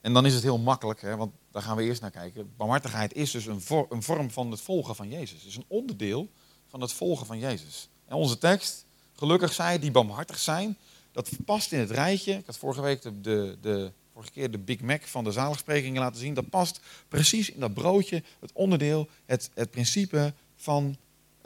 En 0.00 0.12
dan 0.12 0.26
is 0.26 0.34
het 0.34 0.42
heel 0.42 0.58
makkelijk, 0.58 1.00
hè, 1.00 1.16
want 1.16 1.32
daar 1.50 1.62
gaan 1.62 1.76
we 1.76 1.82
eerst 1.82 2.00
naar 2.00 2.10
kijken. 2.10 2.52
Barmhartigheid 2.56 3.14
is 3.14 3.30
dus 3.30 3.46
een, 3.46 3.62
een 3.88 4.02
vorm 4.02 4.30
van 4.30 4.50
het 4.50 4.60
volgen 4.60 4.96
van 4.96 5.08
Jezus. 5.08 5.38
Het 5.38 5.48
is 5.48 5.56
een 5.56 5.64
onderdeel 5.68 6.28
van 6.68 6.80
het 6.80 6.92
volgen 6.92 7.26
van 7.26 7.38
Jezus. 7.38 7.88
En 8.04 8.16
onze 8.16 8.38
tekst, 8.38 8.84
gelukkig 9.14 9.52
zij 9.52 9.78
die 9.78 9.90
barmhartig 9.90 10.38
zijn, 10.38 10.76
dat 11.12 11.30
past 11.44 11.72
in 11.72 11.78
het 11.78 11.90
rijtje. 11.90 12.32
Ik 12.32 12.46
had 12.46 12.58
vorige 12.58 12.80
week 12.80 13.02
de, 13.02 13.20
de, 13.20 13.58
de 13.60 13.92
vorige 14.12 14.32
keer 14.32 14.50
de 14.50 14.58
Big 14.58 14.80
Mac 14.80 15.02
van 15.02 15.24
de 15.24 15.32
zaligsprekingen 15.32 16.02
laten 16.02 16.20
zien. 16.20 16.34
Dat 16.34 16.50
past 16.50 16.80
precies 17.08 17.50
in 17.50 17.60
dat 17.60 17.74
broodje, 17.74 18.22
het 18.40 18.52
onderdeel, 18.52 19.08
het, 19.24 19.50
het 19.54 19.70
principe 19.70 20.34
van 20.56 20.96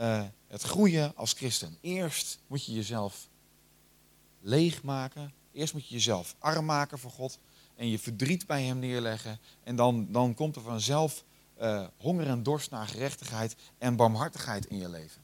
uh, 0.00 0.22
het 0.46 0.62
groeien 0.62 1.16
als 1.16 1.32
christen. 1.32 1.78
Eerst 1.80 2.38
moet 2.46 2.64
je 2.64 2.72
jezelf 2.72 3.28
leegmaken. 4.40 5.32
Eerst 5.52 5.72
moet 5.72 5.88
je 5.88 5.94
jezelf 5.94 6.36
arm 6.38 6.64
maken 6.64 6.98
voor 6.98 7.10
God. 7.10 7.38
En 7.76 7.88
je 7.88 7.98
verdriet 7.98 8.46
bij 8.46 8.62
hem 8.62 8.78
neerleggen. 8.78 9.38
En 9.62 9.76
dan, 9.76 10.12
dan 10.12 10.34
komt 10.34 10.56
er 10.56 10.62
vanzelf 10.62 11.24
uh, 11.60 11.86
honger 11.96 12.26
en 12.26 12.42
dorst 12.42 12.70
naar 12.70 12.86
gerechtigheid 12.86 13.56
en 13.78 13.96
barmhartigheid 13.96 14.66
in 14.66 14.78
je 14.78 14.88
leven. 14.88 15.22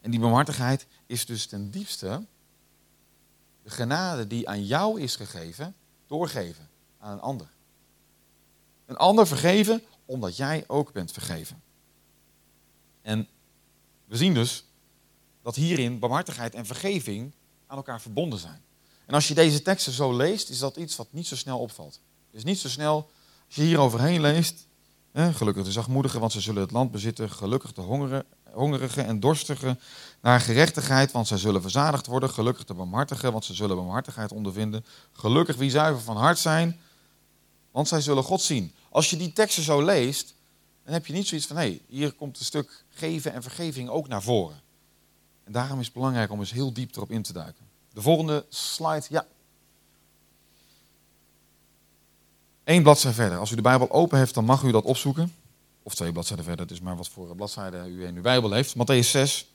En 0.00 0.10
die 0.10 0.20
barmhartigheid 0.20 0.86
is 1.06 1.26
dus 1.26 1.46
ten 1.46 1.70
diepste 1.70 2.24
de 3.62 3.70
genade 3.70 4.26
die 4.26 4.48
aan 4.48 4.64
jou 4.64 5.00
is 5.00 5.16
gegeven, 5.16 5.74
doorgeven 6.06 6.68
aan 6.98 7.12
een 7.12 7.20
ander. 7.20 7.50
Een 8.86 8.96
ander 8.96 9.26
vergeven 9.26 9.82
omdat 10.04 10.36
jij 10.36 10.64
ook 10.66 10.92
bent 10.92 11.12
vergeven. 11.12 11.62
En 13.02 13.28
we 14.12 14.18
zien 14.18 14.34
dus 14.34 14.64
dat 15.42 15.54
hierin 15.54 15.98
barmhartigheid 15.98 16.54
en 16.54 16.66
vergeving 16.66 17.32
aan 17.66 17.76
elkaar 17.76 18.00
verbonden 18.00 18.38
zijn. 18.38 18.62
En 19.06 19.14
als 19.14 19.28
je 19.28 19.34
deze 19.34 19.62
teksten 19.62 19.92
zo 19.92 20.16
leest, 20.16 20.48
is 20.48 20.58
dat 20.58 20.76
iets 20.76 20.96
wat 20.96 21.12
niet 21.12 21.26
zo 21.26 21.36
snel 21.36 21.58
opvalt. 21.58 22.00
Is 22.30 22.44
niet 22.44 22.58
zo 22.58 22.68
snel, 22.68 23.10
als 23.46 23.54
je 23.54 23.62
hier 23.62 23.78
overheen 23.78 24.20
leest, 24.20 24.66
hè, 25.12 25.32
gelukkig 25.32 25.64
de 25.64 25.72
zachtmoedigen, 25.72 26.20
want 26.20 26.32
ze 26.32 26.40
zullen 26.40 26.62
het 26.62 26.70
land 26.70 26.90
bezitten, 26.90 27.30
gelukkig 27.30 27.72
de 27.72 28.10
hongerigen 28.52 29.06
en 29.06 29.20
dorstigen 29.20 29.80
naar 30.20 30.40
gerechtigheid, 30.40 31.12
want 31.12 31.26
zij 31.26 31.38
zullen 31.38 31.62
verzadigd 31.62 32.06
worden, 32.06 32.30
gelukkig 32.30 32.64
de 32.64 32.74
barmhartigen, 32.74 33.32
want 33.32 33.44
ze 33.44 33.54
zullen 33.54 33.76
barmhartigheid 33.76 34.32
ondervinden, 34.32 34.84
gelukkig 35.12 35.56
wie 35.56 35.70
zuiver 35.70 36.02
van 36.02 36.16
hart 36.16 36.38
zijn, 36.38 36.80
want 37.70 37.88
zij 37.88 38.00
zullen 38.00 38.22
God 38.22 38.40
zien. 38.40 38.74
Als 38.90 39.10
je 39.10 39.16
die 39.16 39.32
teksten 39.32 39.62
zo 39.62 39.82
leest, 39.82 40.34
dan 40.84 40.92
heb 40.92 41.06
je 41.06 41.12
niet 41.12 41.26
zoiets 41.26 41.46
van, 41.46 41.56
hé, 41.56 41.62
hey, 41.62 41.80
hier 41.86 42.12
komt 42.12 42.38
een 42.38 42.44
stuk 42.44 42.84
geven 42.88 43.32
en 43.32 43.42
vergeving 43.42 43.88
ook 43.88 44.08
naar 44.08 44.22
voren. 44.22 44.60
En 45.44 45.52
daarom 45.52 45.78
is 45.78 45.84
het 45.84 45.94
belangrijk 45.94 46.30
om 46.30 46.38
eens 46.38 46.52
heel 46.52 46.72
diep 46.72 46.96
erop 46.96 47.10
in 47.10 47.22
te 47.22 47.32
duiken. 47.32 47.64
De 47.92 48.02
volgende 48.02 48.46
slide, 48.48 49.04
ja. 49.08 49.26
Eén 52.64 52.82
bladzijde 52.82 53.16
verder. 53.16 53.38
Als 53.38 53.50
u 53.50 53.54
de 53.54 53.62
Bijbel 53.62 53.90
open 53.90 54.18
heeft, 54.18 54.34
dan 54.34 54.44
mag 54.44 54.62
u 54.62 54.70
dat 54.70 54.84
opzoeken. 54.84 55.34
Of 55.82 55.94
twee 55.94 56.12
bladzijden 56.12 56.44
verder, 56.44 56.64
het 56.64 56.74
is 56.74 56.80
maar 56.80 56.96
wat 56.96 57.08
voor 57.08 57.36
bladzijde 57.36 57.88
u 57.88 58.06
in 58.06 58.16
uw 58.16 58.22
Bijbel 58.22 58.52
heeft. 58.52 58.74
Matthäus 58.74 59.08
6. 59.10 59.50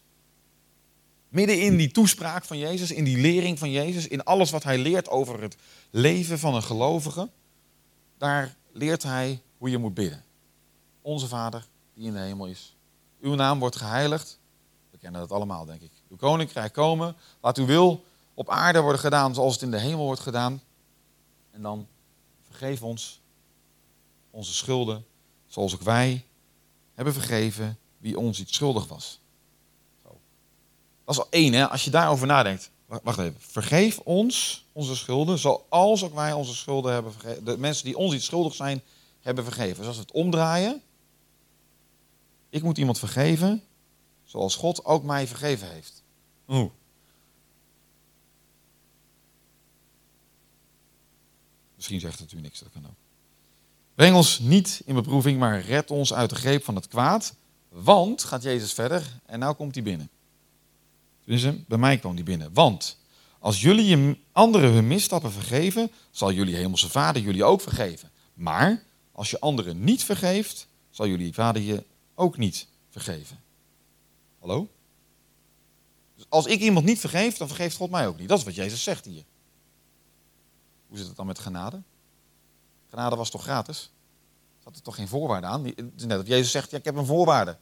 Midden 1.29 1.61
in 1.61 1.77
die 1.77 1.91
toespraak 1.91 2.45
van 2.45 2.57
Jezus, 2.57 2.91
in 2.91 3.03
die 3.03 3.17
lering 3.17 3.59
van 3.59 3.71
Jezus, 3.71 4.07
in 4.07 4.23
alles 4.23 4.51
wat 4.51 4.63
hij 4.63 4.77
leert 4.77 5.09
over 5.09 5.41
het 5.41 5.55
leven 5.89 6.39
van 6.39 6.55
een 6.55 6.63
gelovige, 6.63 7.29
daar 8.17 8.55
leert 8.71 9.03
hij 9.03 9.41
hoe 9.57 9.69
je 9.69 9.77
moet 9.77 9.93
bidden. 9.93 10.23
Onze 11.07 11.27
Vader, 11.27 11.67
die 11.93 12.05
in 12.05 12.13
de 12.13 12.19
hemel 12.19 12.47
is. 12.47 12.75
Uw 13.21 13.35
naam 13.35 13.59
wordt 13.59 13.75
geheiligd. 13.75 14.39
We 14.91 14.97
kennen 14.97 15.21
dat 15.21 15.31
allemaal, 15.31 15.65
denk 15.65 15.81
ik. 15.81 15.91
Uw 16.09 16.17
koninkrijk 16.17 16.73
komen. 16.73 17.15
Laat 17.41 17.57
uw 17.57 17.65
wil 17.65 18.03
op 18.33 18.49
aarde 18.49 18.81
worden 18.81 18.99
gedaan 18.99 19.33
zoals 19.33 19.53
het 19.53 19.61
in 19.61 19.71
de 19.71 19.79
hemel 19.79 20.05
wordt 20.05 20.21
gedaan. 20.21 20.61
En 21.51 21.61
dan 21.61 21.87
vergeef 22.43 22.83
ons 22.83 23.21
onze 24.31 24.53
schulden, 24.53 25.05
zoals 25.45 25.73
ook 25.73 25.81
wij 25.81 26.25
hebben 26.93 27.13
vergeven 27.13 27.77
wie 27.97 28.19
ons 28.19 28.39
iets 28.39 28.53
schuldig 28.53 28.87
was. 28.87 29.19
Zo. 30.03 30.19
Dat 31.05 31.15
is 31.15 31.21
al 31.21 31.27
één, 31.29 31.53
hè? 31.53 31.67
als 31.67 31.83
je 31.83 31.89
daarover 31.89 32.27
nadenkt. 32.27 32.71
Wacht 32.85 33.19
even. 33.19 33.35
Vergeef 33.39 33.99
ons 33.99 34.65
onze 34.71 34.95
schulden, 34.95 35.39
zoals 35.39 36.03
ook 36.03 36.15
wij 36.15 36.33
onze 36.33 36.55
schulden 36.55 36.93
hebben 36.93 37.11
vergeven. 37.11 37.45
De 37.45 37.57
mensen 37.57 37.85
die 37.85 37.97
ons 37.97 38.13
iets 38.13 38.25
schuldig 38.25 38.55
zijn, 38.55 38.81
hebben 39.21 39.43
vergeven. 39.43 39.83
Dus 39.83 39.95
we 39.95 40.01
het 40.01 40.11
omdraaien, 40.11 40.81
ik 42.49 42.63
moet 42.63 42.77
iemand 42.77 42.99
vergeven, 42.99 43.63
zoals 44.23 44.55
God 44.55 44.85
ook 44.85 45.03
mij 45.03 45.27
vergeven 45.27 45.71
heeft. 45.71 46.03
Oeh. 46.47 46.71
Misschien 51.75 51.99
zegt 51.99 52.19
het 52.19 52.31
u 52.31 52.41
niks, 52.41 52.59
dat 52.59 52.69
kan 52.71 52.85
ook. 52.85 52.95
Breng 53.95 54.15
ons 54.15 54.39
niet 54.39 54.81
in 54.85 54.95
beproeving, 54.95 55.39
maar 55.39 55.61
red 55.61 55.91
ons 55.91 56.13
uit 56.13 56.29
de 56.29 56.35
greep 56.35 56.63
van 56.63 56.75
het 56.75 56.87
kwaad. 56.87 57.35
Want, 57.69 58.23
gaat 58.23 58.43
Jezus 58.43 58.73
verder, 58.73 59.19
en 59.25 59.39
nou 59.39 59.55
komt 59.55 59.75
hij 59.75 59.83
binnen. 59.83 60.09
Tenminste, 61.21 61.63
bij 61.67 61.77
mij 61.77 61.97
kwam 61.97 62.13
hij 62.13 62.23
binnen. 62.23 62.53
Want, 62.53 62.97
als 63.39 63.61
jullie 63.61 63.85
je 63.85 64.17
anderen 64.31 64.71
hun 64.71 64.87
misstappen 64.87 65.31
vergeven, 65.31 65.91
zal 66.11 66.31
jullie 66.31 66.55
hemelse 66.55 66.89
vader 66.89 67.21
jullie 67.21 67.43
ook 67.43 67.61
vergeven. 67.61 68.11
Maar, 68.33 68.83
als 69.11 69.29
je 69.29 69.39
anderen 69.39 69.83
niet 69.83 70.03
vergeeft, 70.03 70.67
zal 70.89 71.07
jullie 71.07 71.33
vader 71.33 71.61
je 71.61 71.83
ook 72.17 72.37
niet 72.37 72.67
vergeven. 72.89 73.43
Hallo? 74.39 74.69
Dus 76.15 76.25
als 76.29 76.45
ik 76.45 76.59
iemand 76.59 76.85
niet 76.85 76.99
vergeef, 76.99 77.37
dan 77.37 77.47
vergeeft 77.47 77.75
God 77.75 77.89
mij 77.89 78.07
ook 78.07 78.17
niet. 78.17 78.29
Dat 78.29 78.37
is 78.37 78.43
wat 78.43 78.55
Jezus 78.55 78.83
zegt 78.83 79.05
hier. 79.05 79.23
Hoe 80.87 80.97
zit 80.97 81.07
het 81.07 81.15
dan 81.15 81.25
met 81.25 81.39
genade? 81.39 81.81
Genade 82.89 83.15
was 83.15 83.29
toch 83.29 83.41
gratis? 83.41 83.91
Zat 84.63 84.75
er 84.75 84.81
toch 84.81 84.95
geen 84.95 85.07
voorwaarde 85.07 85.47
aan? 85.47 85.65
Het 85.65 85.91
is 85.95 86.05
net 86.05 86.19
of 86.19 86.27
Jezus 86.27 86.51
zegt, 86.51 86.71
ja, 86.71 86.77
ik 86.77 86.85
heb 86.85 86.95
een 86.95 87.05
voorwaarde. 87.05 87.57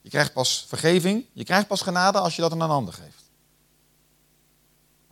Je 0.00 0.08
krijgt 0.08 0.32
pas 0.32 0.64
vergeving, 0.68 1.26
je 1.32 1.44
krijgt 1.44 1.66
pas 1.66 1.80
genade 1.80 2.18
als 2.18 2.36
je 2.36 2.42
dat 2.42 2.52
aan 2.52 2.60
een 2.60 2.70
ander 2.70 2.94
geeft. 2.94 3.30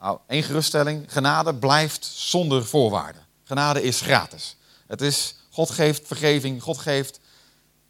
Nou, 0.01 0.19
één 0.27 0.43
geruststelling, 0.43 1.13
genade 1.13 1.55
blijft 1.55 2.05
zonder 2.05 2.67
voorwaarden. 2.67 3.27
Genade 3.45 3.83
is 3.83 4.01
gratis. 4.01 4.57
Het 4.87 5.01
is, 5.01 5.35
God 5.51 5.71
geeft 5.71 6.07
vergeving, 6.07 6.63
God 6.63 6.79
geeft 6.79 7.21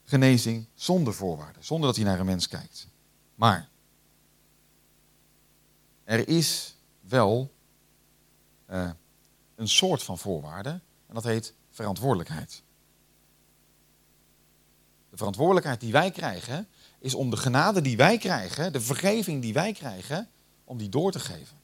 genezing 0.09 0.67
zonder 0.75 1.15
voorwaarden, 1.15 1.65
zonder 1.65 1.87
dat 1.87 1.97
hij 1.97 2.05
naar 2.05 2.21
een 2.21 2.27
mens 2.27 2.49
kijkt. 2.49 2.89
Maar 3.35 3.69
er 6.05 6.29
is 6.29 6.77
wel 7.01 7.53
uh, 8.71 8.91
een 9.55 9.69
soort 9.69 10.03
van 10.03 10.19
voorwaarde 10.19 10.81
en 11.07 11.15
dat 11.15 11.25
heet 11.25 11.55
verantwoordelijkheid. 11.71 12.63
De 15.11 15.17
verantwoordelijkheid 15.17 15.81
die 15.81 15.93
wij 15.93 16.11
krijgen 16.11 16.69
is 16.99 17.15
om 17.15 17.31
de 17.31 17.37
genade 17.37 17.81
die 17.81 17.97
wij 17.97 18.19
krijgen, 18.19 18.73
de 18.73 18.81
vergeving 18.81 19.43
die 19.43 19.53
wij 19.53 19.73
krijgen, 19.73 20.29
om 20.65 20.79
die 20.79 20.89
door 20.89 21.13
te 21.13 21.21
geven. 21.21 21.57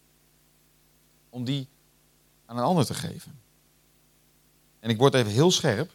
om 1.31 1.45
die 1.45 1.69
aan 2.47 2.57
een 2.57 2.65
ander 2.65 2.85
te 2.85 2.95
geven. 2.95 3.41
En 4.81 4.91
ik 4.91 4.99
word 4.99 5.15
even 5.15 5.33
heel 5.33 5.51
scherp. 5.51 5.93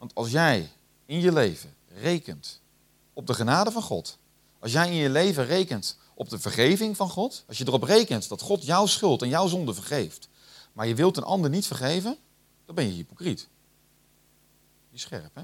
Want 0.00 0.14
als 0.14 0.30
jij 0.30 0.70
in 1.06 1.20
je 1.20 1.32
leven 1.32 1.74
rekent 1.88 2.60
op 3.12 3.26
de 3.26 3.34
genade 3.34 3.70
van 3.70 3.82
God, 3.82 4.18
als 4.58 4.72
jij 4.72 4.86
in 4.86 4.94
je 4.94 5.10
leven 5.10 5.46
rekent 5.46 5.98
op 6.14 6.28
de 6.28 6.38
vergeving 6.38 6.96
van 6.96 7.10
God, 7.10 7.44
als 7.48 7.58
je 7.58 7.64
erop 7.66 7.82
rekent 7.82 8.28
dat 8.28 8.40
God 8.40 8.64
jouw 8.64 8.86
schuld 8.86 9.22
en 9.22 9.28
jouw 9.28 9.46
zonde 9.46 9.74
vergeeft, 9.74 10.28
maar 10.72 10.86
je 10.86 10.94
wilt 10.94 11.16
een 11.16 11.22
ander 11.22 11.50
niet 11.50 11.66
vergeven, 11.66 12.16
dan 12.66 12.74
ben 12.74 12.86
je 12.86 12.92
hypocriet. 12.92 13.48
Die 14.90 15.00
scherp, 15.00 15.34
hè? 15.34 15.42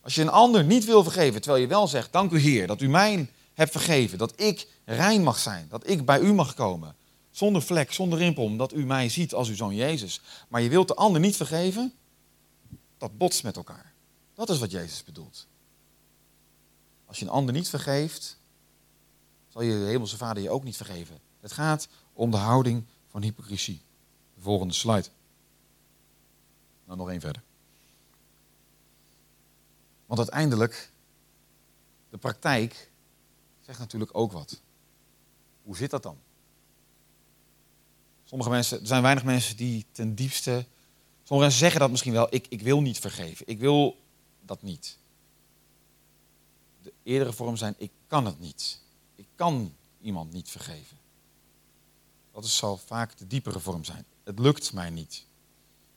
Als 0.00 0.14
je 0.14 0.22
een 0.22 0.28
ander 0.28 0.64
niet 0.64 0.84
wil 0.84 1.02
vergeven, 1.02 1.40
terwijl 1.40 1.62
je 1.62 1.68
wel 1.68 1.88
zegt, 1.88 2.12
dank 2.12 2.32
u 2.32 2.38
Heer, 2.38 2.66
dat 2.66 2.80
u 2.80 2.88
mij 2.88 3.30
hebt 3.54 3.72
vergeven, 3.72 4.18
dat 4.18 4.40
ik 4.40 4.68
rein 4.84 5.22
mag 5.22 5.38
zijn, 5.38 5.66
dat 5.68 5.88
ik 5.88 6.04
bij 6.04 6.20
u 6.20 6.32
mag 6.32 6.54
komen, 6.54 6.96
zonder 7.30 7.62
vlek, 7.62 7.92
zonder 7.92 8.18
rimpel, 8.18 8.44
omdat 8.44 8.72
u 8.72 8.86
mij 8.86 9.08
ziet 9.08 9.34
als 9.34 9.48
uw 9.48 9.54
zoon 9.54 9.74
Jezus. 9.74 10.20
Maar 10.48 10.62
je 10.62 10.68
wilt 10.68 10.88
de 10.88 10.94
ander 10.94 11.20
niet 11.20 11.36
vergeven, 11.36 11.92
dat 13.02 13.18
botst 13.18 13.42
met 13.42 13.56
elkaar. 13.56 13.92
Dat 14.34 14.48
is 14.48 14.58
wat 14.58 14.70
Jezus 14.70 15.04
bedoelt. 15.04 15.46
Als 17.04 17.18
je 17.18 17.24
een 17.24 17.30
ander 17.30 17.54
niet 17.54 17.68
vergeeft, 17.68 18.38
zal 19.48 19.62
je 19.62 19.72
de 19.72 19.84
hemelse 19.84 20.16
vader 20.16 20.42
je 20.42 20.50
ook 20.50 20.64
niet 20.64 20.76
vergeven. 20.76 21.20
Het 21.40 21.52
gaat 21.52 21.88
om 22.12 22.30
de 22.30 22.36
houding 22.36 22.84
van 23.08 23.22
hypocrisie. 23.22 23.82
De 24.34 24.40
volgende 24.40 24.74
slide. 24.74 25.08
Nou, 26.84 26.98
nog 26.98 27.10
één 27.10 27.20
verder. 27.20 27.42
Want 30.06 30.20
uiteindelijk, 30.20 30.90
de 32.10 32.18
praktijk 32.18 32.90
zegt 33.60 33.78
natuurlijk 33.78 34.10
ook 34.14 34.32
wat. 34.32 34.60
Hoe 35.62 35.76
zit 35.76 35.90
dat 35.90 36.02
dan? 36.02 36.18
Sommige 38.24 38.50
mensen, 38.50 38.80
er 38.80 38.86
zijn 38.86 39.02
weinig 39.02 39.24
mensen 39.24 39.56
die 39.56 39.86
ten 39.92 40.14
diepste. 40.14 40.66
Sommige 41.22 41.48
mensen 41.48 41.58
zeggen 41.58 41.80
dat 41.80 41.90
misschien 41.90 42.12
wel. 42.12 42.26
Ik, 42.30 42.46
ik 42.48 42.62
wil 42.62 42.80
niet 42.80 42.98
vergeven. 42.98 43.48
Ik 43.48 43.58
wil 43.58 43.96
dat 44.40 44.62
niet. 44.62 44.98
De 46.82 46.92
eerdere 47.02 47.32
vorm 47.32 47.56
zijn: 47.56 47.74
ik 47.78 47.90
kan 48.06 48.26
het 48.26 48.40
niet. 48.40 48.80
Ik 49.14 49.26
kan 49.34 49.74
iemand 50.00 50.32
niet 50.32 50.50
vergeven. 50.50 50.96
Dat 52.32 52.44
is, 52.44 52.56
zal 52.56 52.76
vaak 52.76 53.18
de 53.18 53.26
diepere 53.26 53.60
vorm 53.60 53.84
zijn. 53.84 54.04
Het 54.24 54.38
lukt 54.38 54.72
mij 54.72 54.90
niet. 54.90 55.26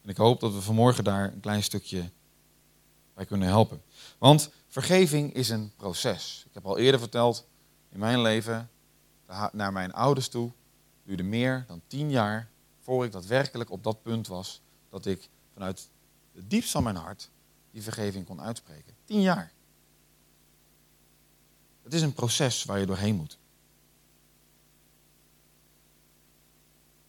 En 0.01 0.10
ik 0.10 0.17
hoop 0.17 0.39
dat 0.39 0.53
we 0.53 0.62
vanmorgen 0.62 1.03
daar 1.03 1.34
een 1.34 1.39
klein 1.39 1.63
stukje 1.63 2.12
bij 3.13 3.25
kunnen 3.25 3.48
helpen. 3.48 3.82
Want 4.17 4.50
vergeving 4.67 5.34
is 5.34 5.50
een 5.50 5.72
proces. 5.75 6.44
Ik 6.48 6.53
heb 6.53 6.65
al 6.65 6.77
eerder 6.77 7.00
verteld, 7.00 7.48
in 7.89 8.00
mijn 8.00 8.22
leven, 8.22 8.70
naar 9.51 9.74
mijn 9.74 9.94
ouders 9.94 10.27
toe, 10.27 10.51
duurde 11.03 11.24
meer 11.24 11.65
dan 11.67 11.82
tien 11.88 12.10
jaar 12.10 12.50
voor 12.79 13.05
ik 13.05 13.12
daadwerkelijk 13.12 13.70
op 13.70 13.84
dat 13.84 14.01
punt 14.01 14.27
was 14.27 14.62
dat 14.96 15.06
ik 15.06 15.30
vanuit 15.54 15.90
het 16.34 16.50
diepst 16.50 16.72
van 16.72 16.84
mijn 16.84 16.96
hart 16.96 17.30
die 17.72 17.82
vergeving 17.82 18.25
kon 18.25 18.42
uitspreken. 18.42 18.94
Tien 19.06 19.22
jaar. 19.22 19.52
Het 21.84 21.94
is 21.94 22.02
een 22.02 22.14
proces 22.14 22.64
waar 22.64 22.80
je 22.80 22.86
doorheen 22.86 23.16
moet. 23.16 23.38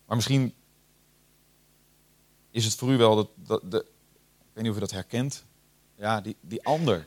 Maar 0.06 0.16
misschien 0.16 0.54
is 2.50 2.64
het 2.64 2.74
voor 2.74 2.90
u 2.90 2.96
wel 2.96 3.16
dat, 3.16 3.28
dat 3.34 3.70
de, 3.70 3.78
ik 4.38 4.52
weet 4.52 4.62
niet 4.62 4.72
of 4.72 4.76
u 4.76 4.80
dat 4.80 4.90
herkent, 4.90 5.44
ja, 5.94 6.20
die, 6.20 6.36
die 6.40 6.64
ander. 6.64 7.06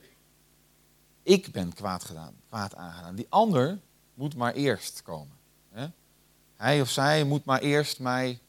Ik 1.24 1.52
ben 1.52 1.74
kwaad 1.74 2.04
gedaan, 2.04 2.36
kwaad 2.48 2.76
aangedaan. 2.76 3.16
Die 3.16 3.28
ander 3.30 3.80
moet 4.14 4.36
maar 4.36 4.54
eerst 4.54 5.02
komen. 5.02 5.38
Hè? 5.70 5.88
Hij 6.56 6.82
of 6.82 6.90
zij 6.90 7.24
moet 7.24 7.46
maar 7.46 7.62
eerst 7.62 8.00
mij. 8.00 8.40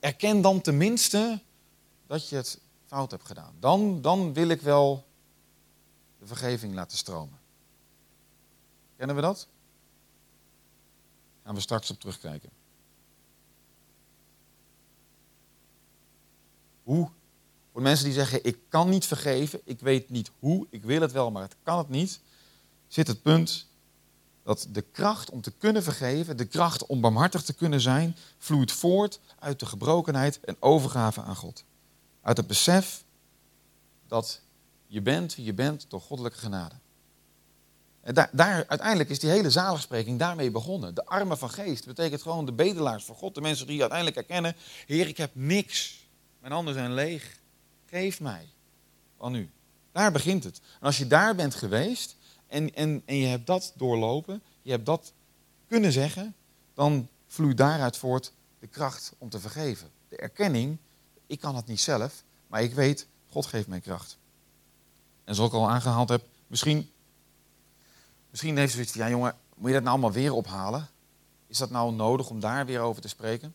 Erken 0.00 0.40
dan 0.40 0.60
tenminste 0.60 1.40
dat 2.06 2.28
je 2.28 2.36
het 2.36 2.60
fout 2.86 3.10
hebt 3.10 3.26
gedaan. 3.26 3.54
Dan, 3.60 4.02
dan 4.02 4.32
wil 4.32 4.48
ik 4.48 4.60
wel 4.60 5.06
de 6.18 6.26
vergeving 6.26 6.74
laten 6.74 6.98
stromen. 6.98 7.38
Kennen 8.96 9.16
we 9.16 9.22
dat? 9.22 9.48
Gaan 11.44 11.54
we 11.54 11.60
straks 11.60 11.90
op 11.90 12.00
terugkijken. 12.00 12.50
Hoe? 16.82 17.10
Voor 17.72 17.82
mensen 17.82 18.04
die 18.04 18.14
zeggen, 18.14 18.44
ik 18.44 18.58
kan 18.68 18.88
niet 18.88 19.06
vergeven, 19.06 19.60
ik 19.64 19.80
weet 19.80 20.10
niet 20.10 20.30
hoe, 20.38 20.66
ik 20.70 20.82
wil 20.82 21.00
het 21.00 21.12
wel, 21.12 21.30
maar 21.30 21.42
het 21.42 21.56
kan 21.62 21.78
het 21.78 21.88
niet, 21.88 22.20
zit 22.88 23.06
het 23.06 23.22
punt 23.22 23.66
dat 24.44 24.66
de 24.70 24.82
kracht 24.82 25.30
om 25.30 25.40
te 25.40 25.50
kunnen 25.50 25.82
vergeven, 25.82 26.36
de 26.36 26.44
kracht 26.44 26.86
om 26.86 27.00
barmhartig 27.00 27.42
te 27.42 27.52
kunnen 27.52 27.80
zijn, 27.80 28.16
vloeit 28.38 28.72
voort 28.72 29.20
uit 29.38 29.60
de 29.60 29.66
gebrokenheid 29.66 30.40
en 30.40 30.56
overgave 30.60 31.22
aan 31.22 31.36
God. 31.36 31.64
Uit 32.20 32.36
het 32.36 32.46
besef 32.46 33.04
dat 34.06 34.40
je 34.86 35.02
bent 35.02 35.34
wie 35.34 35.44
je 35.44 35.54
bent 35.54 35.86
door 35.88 36.00
goddelijke 36.00 36.38
genade. 36.38 36.74
En 38.00 38.14
daar, 38.14 38.28
daar, 38.32 38.64
uiteindelijk 38.68 39.10
is 39.10 39.18
die 39.18 39.30
hele 39.30 39.50
zaligspreking 39.50 40.18
daarmee 40.18 40.50
begonnen. 40.50 40.94
De 40.94 41.06
armen 41.06 41.38
van 41.38 41.50
geest 41.50 41.86
betekent 41.86 42.22
gewoon 42.22 42.46
de 42.46 42.52
bedelaars 42.52 43.04
van 43.04 43.14
God. 43.14 43.34
De 43.34 43.40
mensen 43.40 43.66
die 43.66 43.80
uiteindelijk 43.80 44.18
erkennen, 44.18 44.56
Heer, 44.86 45.08
ik 45.08 45.16
heb 45.16 45.30
niks. 45.34 46.06
Mijn 46.38 46.52
handen 46.52 46.74
zijn 46.74 46.94
leeg. 46.94 47.38
Geef 47.86 48.20
mij 48.20 48.48
van 49.18 49.34
u. 49.34 49.50
Daar 49.92 50.12
begint 50.12 50.44
het. 50.44 50.60
En 50.80 50.86
als 50.86 50.98
je 50.98 51.06
daar 51.06 51.34
bent 51.34 51.54
geweest 51.54 52.16
en, 52.46 52.74
en, 52.74 53.02
en 53.04 53.16
je 53.16 53.26
hebt 53.26 53.46
dat 53.46 53.72
doorlopen, 53.76 54.42
je 54.62 54.70
hebt 54.70 54.86
dat 54.86 55.12
kunnen 55.68 55.92
zeggen, 55.92 56.34
dan 56.74 57.08
vloeit 57.26 57.56
daaruit 57.56 57.96
voort 57.96 58.32
de 58.58 58.66
kracht 58.66 59.12
om 59.18 59.28
te 59.28 59.40
vergeven. 59.40 59.90
De 60.08 60.16
erkenning, 60.16 60.78
ik 61.26 61.40
kan 61.40 61.56
het 61.56 61.66
niet 61.66 61.80
zelf, 61.80 62.24
maar 62.46 62.62
ik 62.62 62.74
weet, 62.74 63.06
God 63.30 63.46
geeft 63.46 63.68
mij 63.68 63.80
kracht. 63.80 64.18
En 65.24 65.34
zoals 65.34 65.50
ik 65.50 65.56
al 65.56 65.70
aangehaald 65.70 66.08
heb, 66.08 66.26
misschien, 66.46 66.90
misschien 68.30 68.56
heeft 68.56 68.72
zoiets 68.72 68.92
van, 68.92 69.00
ja 69.00 69.08
jongen, 69.08 69.36
moet 69.54 69.68
je 69.68 69.74
dat 69.74 69.82
nou 69.82 69.94
allemaal 69.94 70.12
weer 70.12 70.32
ophalen? 70.32 70.88
Is 71.46 71.58
dat 71.58 71.70
nou 71.70 71.92
nodig 71.92 72.30
om 72.30 72.40
daar 72.40 72.66
weer 72.66 72.80
over 72.80 73.02
te 73.02 73.08
spreken? 73.08 73.54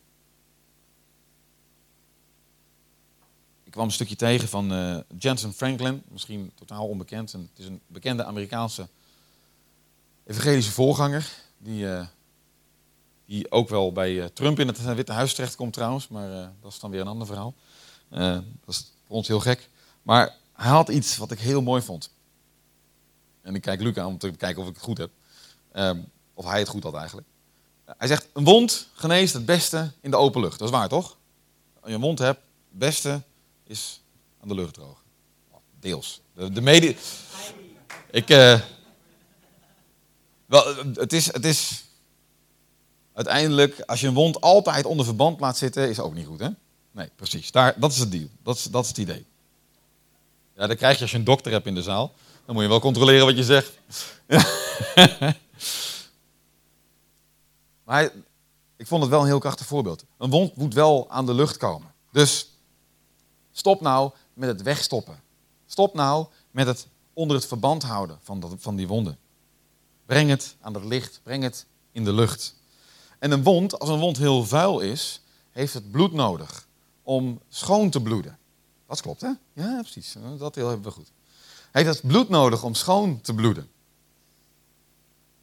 Ik 3.70 3.76
kwam 3.76 3.88
een 3.88 3.94
stukje 3.94 4.16
tegen 4.16 4.48
van 4.48 4.72
uh, 4.72 4.98
Jensen 5.18 5.52
Franklin, 5.52 6.02
misschien 6.08 6.52
totaal 6.54 6.88
onbekend. 6.88 7.32
het 7.32 7.48
is 7.56 7.66
een 7.66 7.80
bekende 7.86 8.24
Amerikaanse 8.24 8.88
evangelische 10.26 10.72
voorganger, 10.72 11.32
die, 11.58 11.84
uh, 11.84 12.06
die 13.26 13.50
ook 13.50 13.68
wel 13.68 13.92
bij 13.92 14.12
uh, 14.12 14.24
Trump 14.24 14.58
in 14.58 14.66
het 14.66 14.94
Witte 14.94 15.12
Huis 15.12 15.34
terechtkomt 15.34 15.72
trouwens, 15.72 16.08
maar 16.08 16.52
dat 16.60 16.72
is 16.72 16.78
dan 16.78 16.90
weer 16.90 17.00
een 17.00 17.06
ander 17.06 17.26
verhaal. 17.26 17.54
dat 18.08 18.42
is 18.66 18.92
voor 19.06 19.16
ons 19.16 19.28
heel 19.28 19.40
gek. 19.40 19.68
Maar 20.02 20.36
hij 20.52 20.70
had 20.70 20.88
iets 20.88 21.16
wat 21.16 21.30
ik 21.30 21.38
heel 21.38 21.62
mooi 21.62 21.82
vond. 21.82 22.10
En 23.42 23.54
ik 23.54 23.62
kijk 23.62 23.80
Luc 23.80 23.96
aan 23.96 24.06
om 24.06 24.18
te 24.18 24.30
kijken 24.30 24.62
of 24.62 24.68
ik 24.68 24.74
het 24.74 24.84
goed 24.84 24.98
heb. 24.98 25.10
Um, 25.72 26.10
of 26.34 26.44
hij 26.44 26.58
het 26.58 26.68
goed 26.68 26.82
had 26.82 26.94
eigenlijk. 26.94 27.26
Hij 27.84 28.08
zegt, 28.08 28.28
een 28.32 28.44
wond 28.44 28.88
geneest 28.92 29.34
het 29.34 29.46
beste 29.46 29.92
in 30.00 30.10
de 30.10 30.16
open 30.16 30.40
lucht. 30.40 30.58
Dat 30.58 30.68
is 30.68 30.74
waar, 30.74 30.88
toch? 30.88 31.16
Als 31.80 31.90
je 31.90 31.94
een 31.94 32.00
wond 32.00 32.18
hebt, 32.18 32.40
het 32.68 32.78
beste 32.78 33.22
is 33.70 34.02
aan 34.40 34.48
de 34.48 34.54
lucht 34.54 34.74
droog. 34.74 35.02
Deels. 35.80 36.20
De, 36.34 36.60
medie... 36.60 36.96
Ik... 38.10 38.30
Uh... 38.30 38.60
Wel, 40.46 40.76
het 40.94 41.12
is, 41.12 41.32
het 41.32 41.44
is... 41.44 41.84
Uiteindelijk, 43.12 43.80
als 43.80 44.00
je 44.00 44.06
een 44.06 44.14
wond 44.14 44.40
altijd 44.40 44.84
onder 44.84 45.04
verband 45.04 45.40
laat 45.40 45.56
zitten, 45.56 45.88
is 45.88 46.00
ook 46.00 46.14
niet 46.14 46.26
goed, 46.26 46.40
hè? 46.40 46.48
Nee, 46.90 47.10
precies. 47.16 47.50
Daar, 47.50 47.74
dat 47.80 47.92
is 47.92 47.98
het 47.98 48.12
deal. 48.12 48.28
Dat 48.42 48.56
is, 48.56 48.62
dat 48.62 48.82
is 48.82 48.88
het 48.88 48.98
idee. 48.98 49.26
Ja, 50.56 50.66
dat 50.66 50.76
krijg 50.76 50.96
je 50.96 51.02
als 51.02 51.10
je 51.10 51.16
een 51.16 51.24
dokter 51.24 51.52
hebt 51.52 51.66
in 51.66 51.74
de 51.74 51.82
zaal. 51.82 52.12
Dan 52.44 52.54
moet 52.54 52.62
je 52.62 52.68
wel 52.70 52.80
controleren 52.80 53.26
wat 53.26 53.36
je 53.36 53.44
zegt. 53.44 53.78
maar 57.84 58.10
ik 58.76 58.86
vond 58.86 59.02
het 59.02 59.10
wel 59.10 59.20
een 59.20 59.26
heel 59.26 59.38
krachtig 59.38 59.66
voorbeeld. 59.66 60.04
Een 60.18 60.30
wond 60.30 60.56
moet 60.56 60.74
wel 60.74 61.10
aan 61.10 61.26
de 61.26 61.34
lucht 61.34 61.56
komen. 61.56 61.94
Dus 62.12 62.49
Stop 63.52 63.80
nou 63.80 64.10
met 64.34 64.48
het 64.48 64.62
wegstoppen. 64.62 65.20
Stop 65.66 65.94
nou 65.94 66.26
met 66.50 66.66
het 66.66 66.86
onder 67.12 67.36
het 67.36 67.46
verband 67.46 67.82
houden 67.82 68.18
van, 68.22 68.40
dat, 68.40 68.54
van 68.58 68.76
die 68.76 68.88
wonden. 68.88 69.18
Breng 70.06 70.30
het 70.30 70.56
aan 70.60 70.74
het 70.74 70.84
licht, 70.84 71.20
breng 71.22 71.42
het 71.42 71.66
in 71.92 72.04
de 72.04 72.12
lucht. 72.12 72.56
En 73.18 73.30
een 73.30 73.42
wond, 73.42 73.78
als 73.78 73.88
een 73.88 73.98
wond 73.98 74.16
heel 74.16 74.44
vuil 74.44 74.80
is, 74.80 75.22
heeft 75.50 75.74
het 75.74 75.90
bloed 75.90 76.12
nodig 76.12 76.66
om 77.02 77.40
schoon 77.48 77.90
te 77.90 78.02
bloeden. 78.02 78.38
Dat 78.86 79.00
klopt, 79.00 79.20
hè? 79.20 79.30
Ja, 79.52 79.78
precies. 79.80 80.16
Dat 80.38 80.54
heel 80.54 80.68
hebben 80.68 80.86
we 80.86 80.92
goed. 80.92 81.12
Heeft 81.72 81.88
het 81.88 82.06
bloed 82.06 82.28
nodig 82.28 82.62
om 82.62 82.74
schoon 82.74 83.20
te 83.20 83.34
bloeden. 83.34 83.70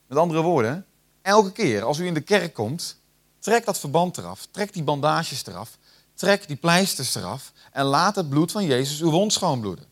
Met 0.08 0.18
andere 0.18 0.42
woorden, 0.42 0.86
elke 1.22 1.52
keer 1.52 1.84
als 1.84 1.98
u 1.98 2.06
in 2.06 2.14
de 2.14 2.22
kerk 2.22 2.54
komt, 2.54 2.98
trek 3.40 3.66
dat 3.66 3.80
verband 3.80 4.18
eraf, 4.18 4.48
trek 4.52 4.74
die 4.74 4.84
bandages 4.84 5.46
eraf, 5.46 5.78
trek 6.18 6.48
die 6.48 6.56
pleisters 6.56 7.16
eraf 7.16 7.54
en 7.72 7.86
laat 7.86 8.16
het 8.16 8.30
bloed 8.30 8.52
van 8.52 8.66
Jezus 8.66 9.02
uw 9.02 9.12
wond 9.12 9.34
schoonbloeden. 9.34 9.86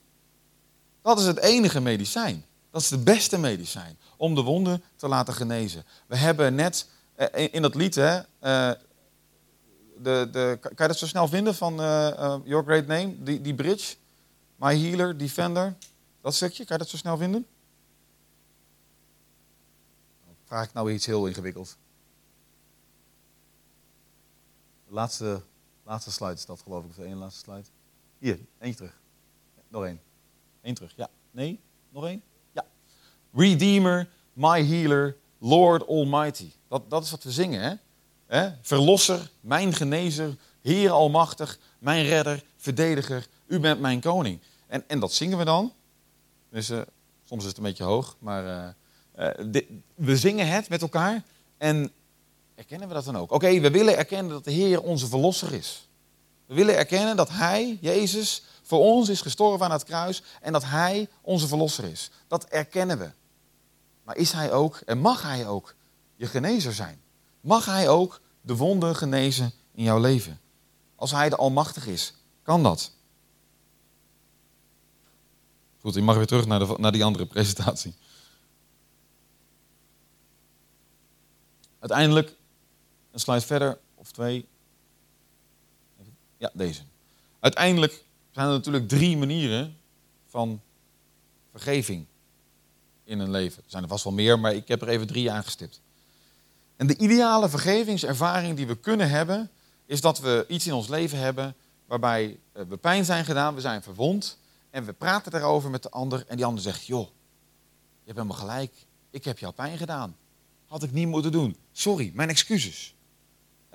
Dat 1.01 1.19
is 1.19 1.25
het 1.25 1.39
enige 1.39 1.81
medicijn. 1.81 2.45
Dat 2.71 2.81
is 2.81 2.89
het 2.89 3.03
beste 3.03 3.37
medicijn 3.37 3.97
om 4.17 4.35
de 4.35 4.41
wonden 4.41 4.83
te 4.95 5.07
laten 5.07 5.33
genezen. 5.33 5.85
We 6.07 6.15
hebben 6.15 6.55
net 6.55 6.89
eh, 7.15 7.47
in 7.51 7.61
dat 7.61 7.75
lied, 7.75 7.95
hè, 7.95 8.17
eh, 8.39 8.71
de, 9.97 10.27
de, 10.31 10.57
kan 10.61 10.71
je 10.77 10.87
dat 10.87 10.97
zo 10.97 11.07
snel 11.07 11.27
vinden 11.27 11.55
van 11.55 11.81
uh, 11.81 12.37
Your 12.43 12.63
Great 12.63 12.87
Name, 12.87 13.23
die, 13.23 13.41
die 13.41 13.53
bridge? 13.53 13.95
My 14.55 14.79
Healer, 14.79 15.17
Defender, 15.17 15.75
dat 16.21 16.35
stukje, 16.35 16.65
kan 16.65 16.77
je 16.77 16.83
dat 16.83 16.91
zo 16.91 16.97
snel 16.97 17.17
vinden? 17.17 17.47
Vraag 20.45 20.65
ik 20.65 20.73
nou 20.73 20.91
iets 20.91 21.05
heel 21.05 21.27
ingewikkeld? 21.27 21.77
De 24.87 24.93
laatste, 24.93 25.41
laatste 25.85 26.11
slide 26.11 26.33
is 26.33 26.45
dat 26.45 26.61
geloof 26.61 26.83
ik, 26.83 26.89
of 26.89 26.95
de 26.95 27.05
ene 27.05 27.15
laatste 27.15 27.39
slide. 27.39 27.67
Hier, 28.17 28.39
eentje 28.59 28.77
terug. 28.77 28.99
nog 29.67 29.83
één. 29.83 30.01
Eén 30.61 30.73
terug, 30.73 30.93
ja. 30.95 31.09
Nee? 31.31 31.59
Nog 31.89 32.05
één? 32.05 32.21
Ja. 32.51 32.65
Redeemer, 33.33 34.09
my 34.33 34.65
healer, 34.65 35.17
Lord 35.37 35.87
Almighty. 35.87 36.51
Dat, 36.67 36.89
dat 36.89 37.03
is 37.03 37.11
wat 37.11 37.23
we 37.23 37.31
zingen, 37.31 37.61
hè? 37.61 37.73
hè? 38.37 38.51
Verlosser, 38.61 39.31
mijn 39.39 39.73
genezer, 39.73 40.37
Heer 40.61 40.91
Almachtig, 40.91 41.59
mijn 41.79 42.05
redder, 42.05 42.43
verdediger, 42.57 43.27
u 43.47 43.59
bent 43.59 43.79
mijn 43.79 43.99
koning. 43.99 44.39
En, 44.67 44.83
en 44.87 44.99
dat 44.99 45.13
zingen 45.13 45.37
we 45.37 45.45
dan. 45.45 45.73
Dus, 46.49 46.69
uh, 46.69 46.81
soms 47.23 47.41
is 47.41 47.47
het 47.47 47.57
een 47.57 47.63
beetje 47.63 47.83
hoog, 47.83 48.15
maar 48.19 48.75
uh, 49.15 49.29
we 49.95 50.17
zingen 50.17 50.47
het 50.47 50.69
met 50.69 50.81
elkaar. 50.81 51.23
En 51.57 51.91
erkennen 52.55 52.87
we 52.87 52.93
dat 52.93 53.05
dan 53.05 53.17
ook? 53.17 53.31
Oké, 53.31 53.59
we 53.59 53.71
willen 53.71 53.97
erkennen 53.97 54.31
dat 54.31 54.43
de 54.43 54.51
Heer 54.51 54.81
onze 54.81 55.07
verlosser 55.07 55.53
is. 55.53 55.89
We 56.45 56.53
willen 56.53 56.75
erkennen 56.75 57.15
dat 57.15 57.29
Hij, 57.29 57.77
Jezus, 57.81 58.43
voor 58.61 58.79
ons 58.79 59.09
is 59.09 59.21
gestorven 59.21 59.65
aan 59.65 59.71
het 59.71 59.83
kruis 59.83 60.23
en 60.41 60.53
dat 60.53 60.63
Hij 60.63 61.09
onze 61.21 61.47
verlosser 61.47 61.83
is. 61.83 62.11
Dat 62.27 62.43
erkennen 62.43 62.97
we. 62.97 63.11
Maar 64.03 64.15
is 64.15 64.31
Hij 64.31 64.51
ook 64.51 64.81
en 64.85 64.97
mag 64.97 65.21
Hij 65.21 65.47
ook 65.47 65.75
je 66.15 66.25
genezer 66.25 66.73
zijn? 66.73 67.01
Mag 67.41 67.65
Hij 67.65 67.89
ook 67.89 68.21
de 68.41 68.55
wonden 68.55 68.95
genezen 68.95 69.51
in 69.73 69.83
jouw 69.83 69.99
leven? 69.99 70.39
Als 70.95 71.11
Hij 71.11 71.29
de 71.29 71.35
Almachtig 71.35 71.87
is, 71.87 72.13
kan 72.43 72.63
dat. 72.63 72.91
Goed, 75.81 75.95
ik 75.95 76.03
mag 76.03 76.15
weer 76.15 76.25
terug 76.25 76.45
naar, 76.45 76.59
de, 76.59 76.75
naar 76.77 76.91
die 76.91 77.03
andere 77.03 77.25
presentatie. 77.25 77.95
Uiteindelijk, 81.79 82.35
een 83.15 83.21
slide 83.21 83.45
verder, 83.45 83.77
of 83.93 84.11
twee. 84.11 84.47
Ja, 86.37 86.51
deze. 86.53 86.81
Uiteindelijk 87.39 88.03
zijn 88.31 88.47
er 88.47 88.53
natuurlijk 88.53 88.87
drie 88.87 89.17
manieren 89.17 89.77
van 90.27 90.61
vergeving 91.51 92.05
in 93.03 93.19
een 93.19 93.31
leven. 93.31 93.63
Er 93.63 93.69
zijn 93.69 93.83
er 93.83 93.89
vast 93.89 94.03
wel 94.03 94.13
meer, 94.13 94.39
maar 94.39 94.53
ik 94.53 94.67
heb 94.67 94.81
er 94.81 94.87
even 94.87 95.07
drie 95.07 95.31
aangestipt. 95.31 95.81
En 96.75 96.87
de 96.87 96.97
ideale 96.97 97.49
vergevingservaring 97.49 98.55
die 98.55 98.67
we 98.67 98.77
kunnen 98.77 99.09
hebben, 99.09 99.49
is 99.85 100.01
dat 100.01 100.19
we 100.19 100.45
iets 100.47 100.67
in 100.67 100.73
ons 100.73 100.87
leven 100.87 101.17
hebben 101.17 101.55
waarbij 101.85 102.39
eh, 102.51 102.63
we 102.67 102.77
pijn 102.77 103.05
zijn 103.05 103.25
gedaan, 103.25 103.55
we 103.55 103.61
zijn 103.61 103.83
verwond 103.83 104.37
en 104.69 104.85
we 104.85 104.93
praten 104.93 105.31
daarover 105.31 105.69
met 105.69 105.83
de 105.83 105.89
ander 105.89 106.25
en 106.27 106.35
die 106.35 106.45
ander 106.45 106.63
zegt, 106.63 106.85
joh, 106.85 107.07
je 107.07 108.11
hebt 108.11 108.17
helemaal 108.17 108.37
gelijk, 108.37 108.73
ik 109.09 109.25
heb 109.25 109.39
jou 109.39 109.53
pijn 109.53 109.77
gedaan. 109.77 110.15
Had 110.65 110.83
ik 110.83 110.91
niet 110.91 111.07
moeten 111.07 111.31
doen. 111.31 111.55
Sorry, 111.71 112.11
mijn 112.13 112.29
excuses. 112.29 112.94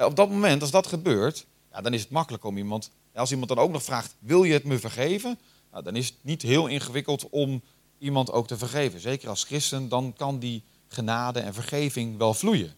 Eh, 0.00 0.06
op 0.06 0.16
dat 0.16 0.30
moment, 0.30 0.60
als 0.60 0.70
dat 0.70 0.86
gebeurt, 0.86 1.46
ja, 1.72 1.80
dan 1.80 1.94
is 1.94 2.00
het 2.00 2.10
makkelijk 2.10 2.44
om 2.44 2.56
iemand 2.56 2.90
als 3.14 3.30
iemand 3.30 3.48
dan 3.48 3.58
ook 3.58 3.70
nog 3.70 3.82
vraagt, 3.82 4.14
wil 4.18 4.44
je 4.44 4.52
het 4.52 4.64
me 4.64 4.78
vergeven? 4.78 5.38
Nou, 5.70 5.84
dan 5.84 5.96
is 5.96 6.06
het 6.06 6.16
niet 6.20 6.42
heel 6.42 6.66
ingewikkeld 6.66 7.28
om 7.30 7.62
iemand 7.98 8.32
ook 8.32 8.46
te 8.46 8.58
vergeven. 8.58 9.00
Zeker 9.00 9.28
als 9.28 9.44
christen, 9.44 9.88
dan 9.88 10.12
kan 10.16 10.38
die 10.38 10.62
genade 10.88 11.40
en 11.40 11.54
vergeving 11.54 12.16
wel 12.16 12.34
vloeien. 12.34 12.74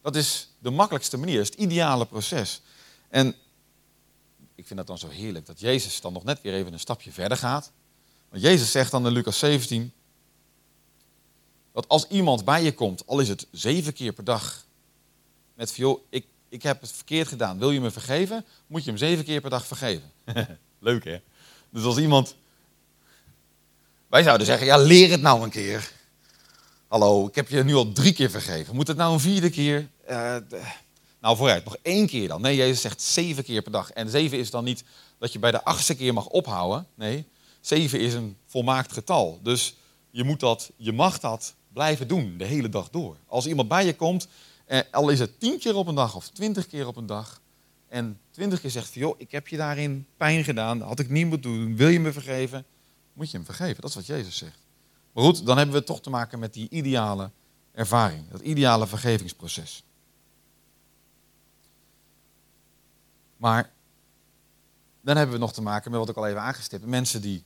Dat 0.00 0.16
is 0.16 0.48
de 0.58 0.70
makkelijkste 0.70 1.16
manier, 1.16 1.36
dat 1.36 1.42
is 1.42 1.50
het 1.50 1.58
ideale 1.58 2.06
proces. 2.06 2.62
En 3.08 3.34
ik 4.54 4.66
vind 4.66 4.78
dat 4.78 4.86
dan 4.86 4.98
zo 4.98 5.08
heerlijk 5.08 5.46
dat 5.46 5.60
Jezus 5.60 6.00
dan 6.00 6.12
nog 6.12 6.24
net 6.24 6.40
weer 6.40 6.54
even 6.54 6.72
een 6.72 6.80
stapje 6.80 7.12
verder 7.12 7.38
gaat. 7.38 7.72
Want 8.28 8.42
Jezus 8.42 8.70
zegt 8.70 8.90
dan 8.90 9.06
in 9.06 9.12
Lucas 9.12 9.38
17, 9.38 9.92
dat 11.72 11.88
als 11.88 12.08
iemand 12.08 12.44
bij 12.44 12.62
je 12.62 12.74
komt, 12.74 13.06
al 13.06 13.20
is 13.20 13.28
het 13.28 13.46
zeven 13.50 13.92
keer 13.92 14.12
per 14.12 14.24
dag, 14.24 14.64
met 15.54 15.76
joh, 15.76 16.00
ik 16.08 16.26
ik 16.52 16.62
heb 16.62 16.80
het 16.80 16.92
verkeerd 16.92 17.28
gedaan, 17.28 17.58
wil 17.58 17.70
je 17.70 17.80
me 17.80 17.90
vergeven? 17.90 18.44
Moet 18.66 18.84
je 18.84 18.90
hem 18.90 18.98
zeven 18.98 19.24
keer 19.24 19.40
per 19.40 19.50
dag 19.50 19.66
vergeven. 19.66 20.10
Leuk 20.78 21.04
hè? 21.04 21.20
Dus 21.70 21.84
als 21.84 21.98
iemand. 21.98 22.36
Wij 24.08 24.22
zouden 24.22 24.46
zeggen, 24.46 24.66
ja, 24.66 24.76
leer 24.76 25.10
het 25.10 25.20
nou 25.20 25.42
een 25.42 25.50
keer. 25.50 25.92
Hallo, 26.88 27.26
ik 27.26 27.34
heb 27.34 27.48
je 27.48 27.64
nu 27.64 27.74
al 27.74 27.92
drie 27.92 28.12
keer 28.12 28.30
vergeven. 28.30 28.74
Moet 28.74 28.88
het 28.88 28.96
nou 28.96 29.12
een 29.12 29.20
vierde 29.20 29.50
keer? 29.50 29.88
Uh, 30.10 30.36
nou, 31.20 31.36
vooruit, 31.36 31.64
nog 31.64 31.76
één 31.82 32.06
keer 32.06 32.28
dan. 32.28 32.40
Nee, 32.40 32.56
Jezus 32.56 32.80
zegt 32.80 33.02
zeven 33.02 33.44
keer 33.44 33.62
per 33.62 33.72
dag. 33.72 33.90
En 33.90 34.08
zeven 34.08 34.38
is 34.38 34.50
dan 34.50 34.64
niet 34.64 34.84
dat 35.18 35.32
je 35.32 35.38
bij 35.38 35.50
de 35.50 35.64
achtste 35.64 35.94
keer 35.94 36.12
mag 36.12 36.26
ophouden. 36.26 36.86
Nee, 36.94 37.26
zeven 37.60 38.00
is 38.00 38.14
een 38.14 38.36
volmaakt 38.46 38.92
getal. 38.92 39.40
Dus 39.42 39.74
je, 40.10 40.24
moet 40.24 40.40
dat, 40.40 40.70
je 40.76 40.92
mag 40.92 41.18
dat 41.18 41.54
blijven 41.72 42.08
doen 42.08 42.34
de 42.38 42.44
hele 42.44 42.68
dag 42.68 42.90
door. 42.90 43.16
Als 43.26 43.46
iemand 43.46 43.68
bij 43.68 43.86
je 43.86 43.94
komt 43.94 44.28
eh, 44.72 44.80
al 44.90 45.08
is 45.08 45.18
het 45.18 45.40
tien 45.40 45.58
keer 45.58 45.74
op 45.74 45.86
een 45.86 45.94
dag 45.94 46.16
of 46.16 46.28
twintig 46.28 46.66
keer 46.66 46.86
op 46.86 46.96
een 46.96 47.06
dag. 47.06 47.40
En 47.88 48.20
twintig 48.30 48.60
keer 48.60 48.70
zegt 48.70 48.92
van, 48.92 49.00
joh, 49.00 49.20
ik 49.20 49.30
heb 49.30 49.48
je 49.48 49.56
daarin 49.56 50.06
pijn 50.16 50.44
gedaan. 50.44 50.78
Dat 50.78 50.88
had 50.88 50.98
ik 50.98 51.08
niet 51.08 51.26
moeten 51.26 51.50
doen. 51.50 51.76
Wil 51.76 51.88
je 51.88 52.00
me 52.00 52.12
vergeven? 52.12 52.64
Moet 53.12 53.30
je 53.30 53.36
hem 53.36 53.46
vergeven. 53.46 53.80
Dat 53.80 53.90
is 53.90 53.96
wat 53.96 54.06
Jezus 54.06 54.36
zegt. 54.36 54.58
Maar 55.12 55.24
goed, 55.24 55.46
dan 55.46 55.56
hebben 55.56 55.74
we 55.74 55.84
toch 55.84 56.00
te 56.00 56.10
maken 56.10 56.38
met 56.38 56.52
die 56.52 56.68
ideale 56.68 57.30
ervaring. 57.72 58.30
Dat 58.30 58.40
ideale 58.40 58.86
vergevingsproces. 58.86 59.84
Maar 63.36 63.72
dan 65.00 65.16
hebben 65.16 65.34
we 65.34 65.40
nog 65.40 65.52
te 65.52 65.62
maken 65.62 65.90
met 65.90 66.00
wat 66.00 66.08
ik 66.08 66.16
al 66.16 66.26
even 66.26 66.40
aangestipt. 66.40 66.86
Mensen 66.86 67.20
die, 67.20 67.44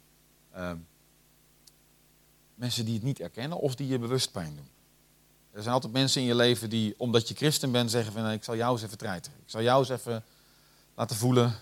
uh, 0.56 0.72
mensen 2.54 2.84
die 2.84 2.94
het 2.94 3.02
niet 3.02 3.20
erkennen 3.20 3.58
of 3.58 3.74
die 3.74 3.88
je 3.88 3.98
bewust 3.98 4.32
pijn 4.32 4.54
doen. 4.56 4.75
Er 5.56 5.62
zijn 5.62 5.74
altijd 5.74 5.92
mensen 5.92 6.20
in 6.20 6.26
je 6.26 6.34
leven 6.34 6.70
die, 6.70 6.94
omdat 6.98 7.28
je 7.28 7.34
christen 7.34 7.72
bent, 7.72 7.90
zeggen 7.90 8.12
van 8.12 8.30
ik 8.30 8.44
zal 8.44 8.56
jou 8.56 8.72
eens 8.72 8.82
even 8.82 8.98
treiteren. 8.98 9.38
Ik 9.38 9.50
zal 9.50 9.62
jou 9.62 9.78
eens 9.78 9.88
even 9.88 10.24
laten 10.94 11.16
voelen 11.16 11.54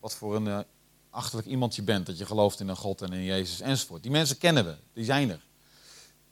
wat 0.00 0.14
voor 0.14 0.36
een 0.36 0.46
uh, 0.46 0.58
achterlijk 1.10 1.48
iemand 1.48 1.74
je 1.74 1.82
bent. 1.82 2.06
Dat 2.06 2.18
je 2.18 2.26
gelooft 2.26 2.60
in 2.60 2.68
een 2.68 2.76
God 2.76 3.02
en 3.02 3.12
in 3.12 3.24
Jezus 3.24 3.60
enzovoort. 3.60 4.02
Die 4.02 4.10
mensen 4.10 4.38
kennen 4.38 4.64
we, 4.64 4.76
die 4.92 5.04
zijn 5.04 5.30
er. 5.30 5.44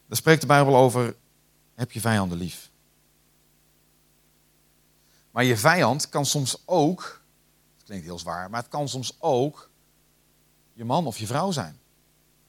Daar 0.07 0.16
spreekt 0.16 0.40
de 0.40 0.46
Bijbel 0.46 0.77
over, 0.77 1.16
heb 1.74 1.92
je 1.92 2.01
vijanden 2.01 2.38
lief. 2.38 2.70
Maar 5.31 5.44
je 5.44 5.57
vijand 5.57 6.09
kan 6.09 6.27
soms 6.27 6.62
ook, 6.64 7.22
het 7.77 7.85
klinkt 7.85 8.05
heel 8.05 8.18
zwaar, 8.18 8.51
maar 8.51 8.61
het 8.61 8.70
kan 8.70 8.88
soms 8.88 9.16
ook 9.18 9.70
je 10.72 10.85
man 10.85 11.07
of 11.07 11.18
je 11.18 11.27
vrouw 11.27 11.51
zijn. 11.51 11.79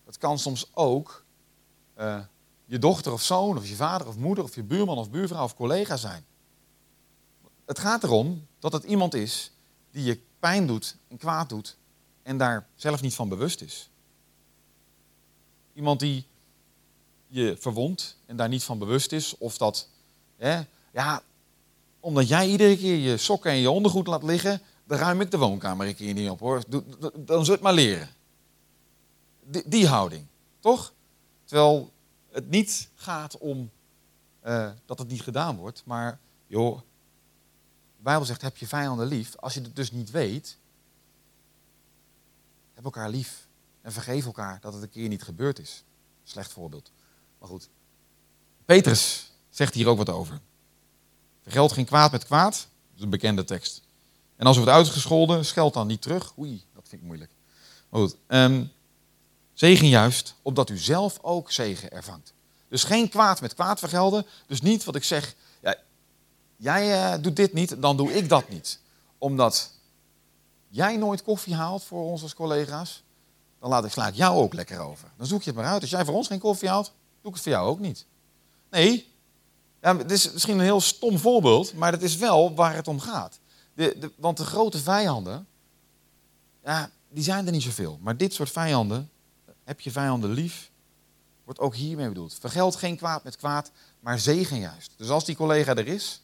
Het 0.06 0.18
kan 0.18 0.40
soms 0.40 0.70
ook 0.74 1.24
uh, 2.00 2.20
je 2.70 2.80
dochter 2.80 3.12
of 3.12 3.22
zoon, 3.22 3.58
of 3.58 3.68
je 3.68 3.76
vader 3.76 4.08
of 4.08 4.18
moeder, 4.18 4.44
of 4.44 4.56
je 4.56 4.64
buurman 4.64 4.98
of 4.98 5.10
buurvrouw 5.10 5.44
of 5.44 5.56
collega 5.56 5.98
zijn. 5.98 6.26
Het 7.66 7.80
gaat 7.80 8.04
erom 8.04 8.48
dat 8.60 8.74
het 8.74 8.84
iemand 8.84 9.14
is 9.14 9.52
die 9.92 10.04
je 10.04 10.20
pijn 10.40 10.68
doet 10.68 10.96
en 11.08 11.18
kwaad 11.18 11.50
doet 11.50 11.78
en 12.24 12.38
daar 12.38 12.68
zelf 12.76 13.02
niet 13.02 13.14
van 13.14 13.30
bewust 13.30 13.62
is. 13.62 13.90
Iemand 15.74 16.00
die 16.00 16.26
je 17.28 17.56
verwondt 17.60 18.18
en 18.26 18.36
daar 18.36 18.50
niet 18.50 18.64
van 18.64 18.80
bewust 18.80 19.12
is, 19.12 19.38
of 19.38 19.58
dat, 19.58 19.88
hè, 20.38 20.62
ja, 20.92 21.22
omdat 22.00 22.28
jij 22.28 22.48
iedere 22.50 22.78
keer 22.78 22.96
je 22.96 23.18
sokken 23.18 23.52
en 23.52 23.58
je 23.58 23.70
ondergoed 23.70 24.08
laat 24.08 24.24
liggen, 24.24 24.62
dan 24.86 24.98
ruim 24.98 25.22
ik 25.22 25.32
de 25.32 25.38
woonkamer 25.38 25.88
een 25.88 25.96
keer 25.96 26.14
niet 26.14 26.30
op 26.30 26.40
hoor. 26.40 26.64
Dan 27.16 27.46
zul 27.46 27.54
het 27.54 27.64
maar 27.64 27.74
leren. 27.74 28.10
Die, 29.44 29.64
die 29.66 29.88
houding, 29.88 30.26
toch? 30.60 30.94
Terwijl 31.46 31.92
het 32.40 32.50
niet 32.50 32.90
gaat 32.96 33.38
om 33.38 33.72
uh, 34.46 34.72
dat 34.86 35.00
het 35.00 35.08
niet 35.08 35.22
gedaan 35.22 35.56
wordt, 35.56 35.86
maar 35.86 36.20
joh, 36.48 36.78
de 37.98 38.04
Bijbel 38.04 38.26
zegt 38.26 38.42
heb 38.42 38.58
je 38.58 38.68
vijanden 38.68 39.08
lief. 39.08 39.36
Als 39.36 39.54
je 39.54 39.62
het 39.62 39.76
dus 39.76 39.92
niet 39.92 40.12
weet, 40.12 40.58
heb 42.74 42.84
elkaar 42.84 43.10
lief 43.10 43.48
en 43.82 43.92
vergeef 43.92 44.26
elkaar 44.26 44.60
dat 44.62 44.74
het 44.74 44.82
een 44.84 44.90
keer 44.90 45.08
niet 45.08 45.24
gebeurd 45.24 45.60
is. 45.60 45.84
Slecht 46.24 46.52
voorbeeld. 46.52 46.92
Maar 47.40 47.50
goed. 47.50 47.70
Petrus 48.66 49.32
zegt 49.50 49.74
hier 49.74 49.88
ook 49.88 49.98
wat 49.98 50.10
over. 50.10 50.40
Vergeld 51.42 51.72
geen 51.72 51.86
kwaad 51.86 52.12
met 52.12 52.26
kwaad. 52.26 52.54
Dat 52.54 52.98
is 52.98 53.02
een 53.02 53.10
bekende 53.10 53.44
tekst. 53.44 53.82
En 54.36 54.46
als 54.46 54.58
er 54.58 54.64
wordt 54.64 54.78
uitgescholden, 54.78 55.46
scheld 55.46 55.74
dan 55.74 55.88
niet 55.88 56.02
terug. 56.02 56.38
Oei, 56.38 56.64
dat 56.74 56.88
vind 56.88 57.02
ik 57.02 57.08
moeilijk. 57.08 57.32
Maar 57.90 58.02
goed. 58.02 58.18
Um, 58.28 58.72
Zegen 59.60 59.88
juist, 59.88 60.36
opdat 60.42 60.70
u 60.70 60.78
zelf 60.78 61.20
ook 61.22 61.52
zegen 61.52 61.92
ervangt. 61.92 62.34
Dus 62.68 62.84
geen 62.84 63.10
kwaad 63.10 63.42
met 63.42 63.54
kwaad 63.54 63.80
vergelden. 63.80 64.26
Dus 64.48 64.62
niet 64.62 64.84
wat 64.84 64.96
ik 64.96 65.04
zeg, 65.04 65.36
ja, 65.62 65.76
jij 66.56 67.14
uh, 67.14 67.24
doet 67.24 67.36
dit 67.36 67.54
niet, 67.54 67.82
dan 67.82 67.98
doe 67.98 68.14
ik 68.14 68.30
dat 68.30 68.50
niet. 68.50 68.80
Omdat 69.18 69.72
jij 70.68 70.98
nooit 70.98 71.24
koffie 71.24 71.56
haalt 71.56 71.84
voor 71.84 72.04
ons 72.04 72.22
als 72.22 72.34
collega's, 72.34 73.04
dan 73.60 73.70
laat 73.70 73.86
ik, 73.86 73.92
sla 73.92 74.08
ik 74.08 74.16
jou 74.16 74.38
ook 74.38 74.54
lekker 74.54 74.80
over. 74.80 75.12
Dan 75.18 75.28
zoek 75.28 75.42
je 75.42 75.50
het 75.50 75.60
maar 75.60 75.70
uit. 75.70 75.82
Als 75.82 75.90
jij 75.90 76.06
voor 76.06 76.16
ons 76.16 76.28
geen 76.28 76.40
koffie 76.40 76.70
haalt, 76.70 76.92
doe 77.22 77.30
ik 77.30 77.34
het 77.34 77.44
voor 77.44 77.52
jou 77.52 77.68
ook 77.68 77.80
niet. 77.80 78.06
Nee, 78.70 79.14
ja, 79.82 79.98
het 79.98 80.12
is 80.12 80.32
misschien 80.32 80.58
een 80.58 80.64
heel 80.64 80.82
stom 80.82 81.18
voorbeeld, 81.18 81.74
maar 81.74 81.92
het 81.92 82.04
is 82.04 82.16
wel 82.16 82.56
waar 82.56 82.76
het 82.76 82.88
om 82.88 83.00
gaat. 83.00 83.40
De, 83.74 83.96
de, 84.00 84.12
want 84.16 84.38
de 84.38 84.46
grote 84.46 84.78
vijanden, 84.78 85.48
ja, 86.64 86.90
die 87.10 87.24
zijn 87.24 87.46
er 87.46 87.52
niet 87.52 87.64
zoveel. 87.64 88.00
Maar 88.02 88.18
dit 88.18 88.34
soort 88.34 88.52
vijanden, 88.52 89.10
heb 89.70 89.80
je 89.80 89.92
vijanden 89.92 90.32
lief, 90.32 90.72
wordt 91.44 91.60
ook 91.60 91.76
hiermee 91.76 92.08
bedoeld. 92.08 92.38
Vergeld 92.40 92.76
geen 92.76 92.98
kwaad 92.98 93.24
met 93.24 93.36
kwaad, 93.36 93.72
maar 94.00 94.20
zegen 94.20 94.60
juist. 94.60 94.92
Dus 94.96 95.10
als 95.10 95.26
die 95.26 95.36
collega 95.36 95.76
er 95.76 95.88
is, 95.88 96.22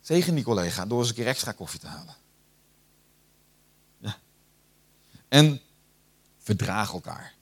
zegen 0.00 0.34
die 0.34 0.44
collega 0.44 0.86
door 0.86 0.98
eens 0.98 1.08
een 1.08 1.14
keer 1.14 1.26
extra 1.26 1.52
koffie 1.52 1.80
te 1.80 1.86
halen. 1.86 2.14
Ja. 3.98 4.18
En 5.28 5.60
verdraag 6.38 6.92
elkaar. 6.92 7.34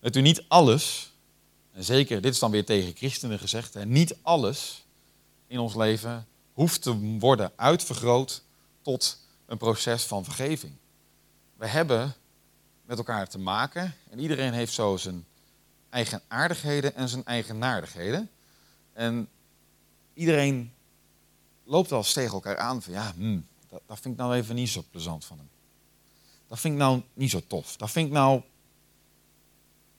Het 0.00 0.16
u 0.16 0.20
niet 0.20 0.44
alles, 0.48 1.12
en 1.72 1.84
zeker 1.84 2.20
dit 2.20 2.32
is 2.32 2.38
dan 2.38 2.50
weer 2.50 2.64
tegen 2.64 2.96
christenen 2.96 3.38
gezegd, 3.38 3.74
hè, 3.74 3.86
niet 3.86 4.16
alles 4.22 4.86
in 5.46 5.58
ons 5.58 5.74
leven 5.74 6.26
hoeft 6.52 6.82
te 6.82 7.18
worden 7.18 7.52
uitvergroot 7.56 8.42
tot 8.82 9.20
een 9.46 9.58
proces 9.58 10.04
van 10.04 10.24
vergeving. 10.24 10.72
We 11.56 11.66
hebben 11.66 12.16
met 12.84 12.98
elkaar 12.98 13.28
te 13.28 13.38
maken 13.38 13.94
en 14.10 14.18
iedereen 14.18 14.52
heeft 14.52 14.72
zo 14.72 14.96
zijn 14.96 15.26
eigen 15.90 16.22
aardigheden 16.28 16.94
en 16.94 17.08
zijn 17.08 17.24
eigen 17.24 17.58
naardigheden. 17.58 18.30
En 18.92 19.28
iedereen 20.14 20.72
loopt 21.64 21.90
eens 21.90 22.12
tegen 22.12 22.32
elkaar 22.32 22.58
aan 22.58 22.82
van 22.82 22.92
ja, 22.92 23.12
hmm, 23.14 23.46
dat, 23.68 23.82
dat 23.86 24.00
vind 24.00 24.14
ik 24.14 24.20
nou 24.20 24.34
even 24.34 24.54
niet 24.54 24.68
zo 24.68 24.84
plezant 24.90 25.24
van 25.24 25.38
hem. 25.38 25.48
Dat 26.48 26.60
vind 26.60 26.74
ik 26.74 26.80
nou 26.80 27.02
niet 27.14 27.30
zo 27.30 27.42
tof. 27.46 27.76
Dat 27.76 27.90
vind 27.90 28.06
ik 28.06 28.12
nou... 28.12 28.42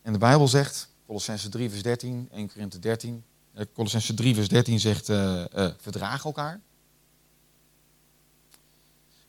En 0.02 0.13
de 0.13 0.19
Bijbel 0.19 0.48
zegt, 0.48 0.89
Colossense 1.06 1.50
3 1.50 1.69
vers 1.69 1.82
13, 1.82 2.30
1 2.32 2.48
Korinthe 2.48 2.80
13. 2.80 3.24
Eh, 3.54 3.65
Colossense 3.74 4.13
3 4.13 4.36
vers 4.36 4.48
13 4.48 4.80
zegt, 4.80 5.10
uh, 5.10 5.45
uh, 5.56 5.71
verdraag 5.78 6.26
elkaar. 6.26 6.62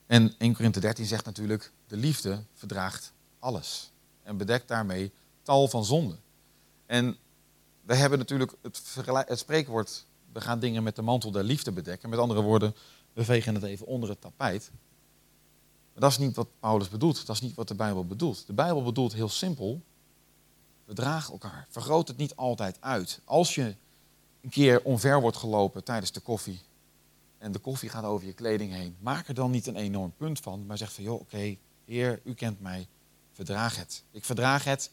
En 0.05 0.33
1 0.37 0.53
Korinthe 0.53 0.79
13 0.79 1.05
zegt 1.05 1.25
natuurlijk, 1.25 1.71
de 1.87 1.97
liefde 1.97 2.43
verdraagt 2.53 3.13
alles. 3.47 3.91
En 4.23 4.37
bedekt 4.37 4.67
daarmee 4.67 5.11
tal 5.41 5.67
van 5.67 5.85
zonden. 5.85 6.19
En 6.85 7.17
we 7.81 7.95
hebben 7.95 8.19
natuurlijk 8.19 8.53
het, 8.61 9.39
spreekwoord, 9.39 10.05
we 10.31 10.41
gaan 10.41 10.59
dingen 10.59 10.83
met 10.83 10.95
de 10.95 11.01
mantel 11.01 11.31
der 11.31 11.43
liefde 11.43 11.71
bedekken. 11.71 12.09
Met 12.09 12.19
andere 12.19 12.41
woorden, 12.41 12.75
we 13.13 13.23
vegen 13.23 13.55
het 13.55 13.63
even 13.63 13.85
onder 13.85 14.09
het 14.09 14.21
tapijt. 14.21 14.71
Maar 15.93 16.01
dat 16.01 16.11
is 16.11 16.17
niet 16.17 16.35
wat 16.35 16.47
Paulus 16.59 16.89
bedoelt. 16.89 17.25
Dat 17.25 17.35
is 17.35 17.41
niet 17.41 17.55
wat 17.55 17.67
de 17.67 17.75
Bijbel 17.75 18.05
bedoelt. 18.05 18.47
De 18.47 18.53
Bijbel 18.53 18.83
bedoelt 18.83 19.13
heel 19.13 19.29
simpel. 19.29 19.81
We 20.85 20.93
dragen 20.93 21.31
elkaar. 21.31 21.67
Vergroot 21.69 22.07
het 22.07 22.17
niet 22.17 22.35
altijd 22.35 22.77
uit. 22.81 23.21
Als 23.25 23.55
je 23.55 23.75
een 24.41 24.49
keer 24.49 24.81
onver 24.83 25.21
wordt 25.21 25.37
gelopen 25.37 25.83
tijdens 25.83 26.11
de 26.11 26.19
koffie. 26.19 26.61
En 27.37 27.51
de 27.51 27.59
koffie 27.59 27.89
gaat 27.89 28.03
over 28.03 28.27
je 28.27 28.33
kleding 28.33 28.73
heen. 28.73 28.95
Maak 28.99 29.27
er 29.27 29.33
dan 29.33 29.51
niet 29.51 29.67
een 29.67 29.75
enorm 29.75 30.13
punt 30.17 30.39
van. 30.39 30.65
Maar 30.65 30.77
zeg 30.77 30.93
van 30.93 31.03
joh, 31.03 31.19
oké, 31.19 31.57
Heer, 31.85 32.21
u 32.23 32.33
kent 32.33 32.61
mij. 32.61 32.87
Verdraag 33.37 33.75
het. 33.75 34.03
Ik 34.11 34.25
verdraag 34.25 34.63
het. 34.63 34.91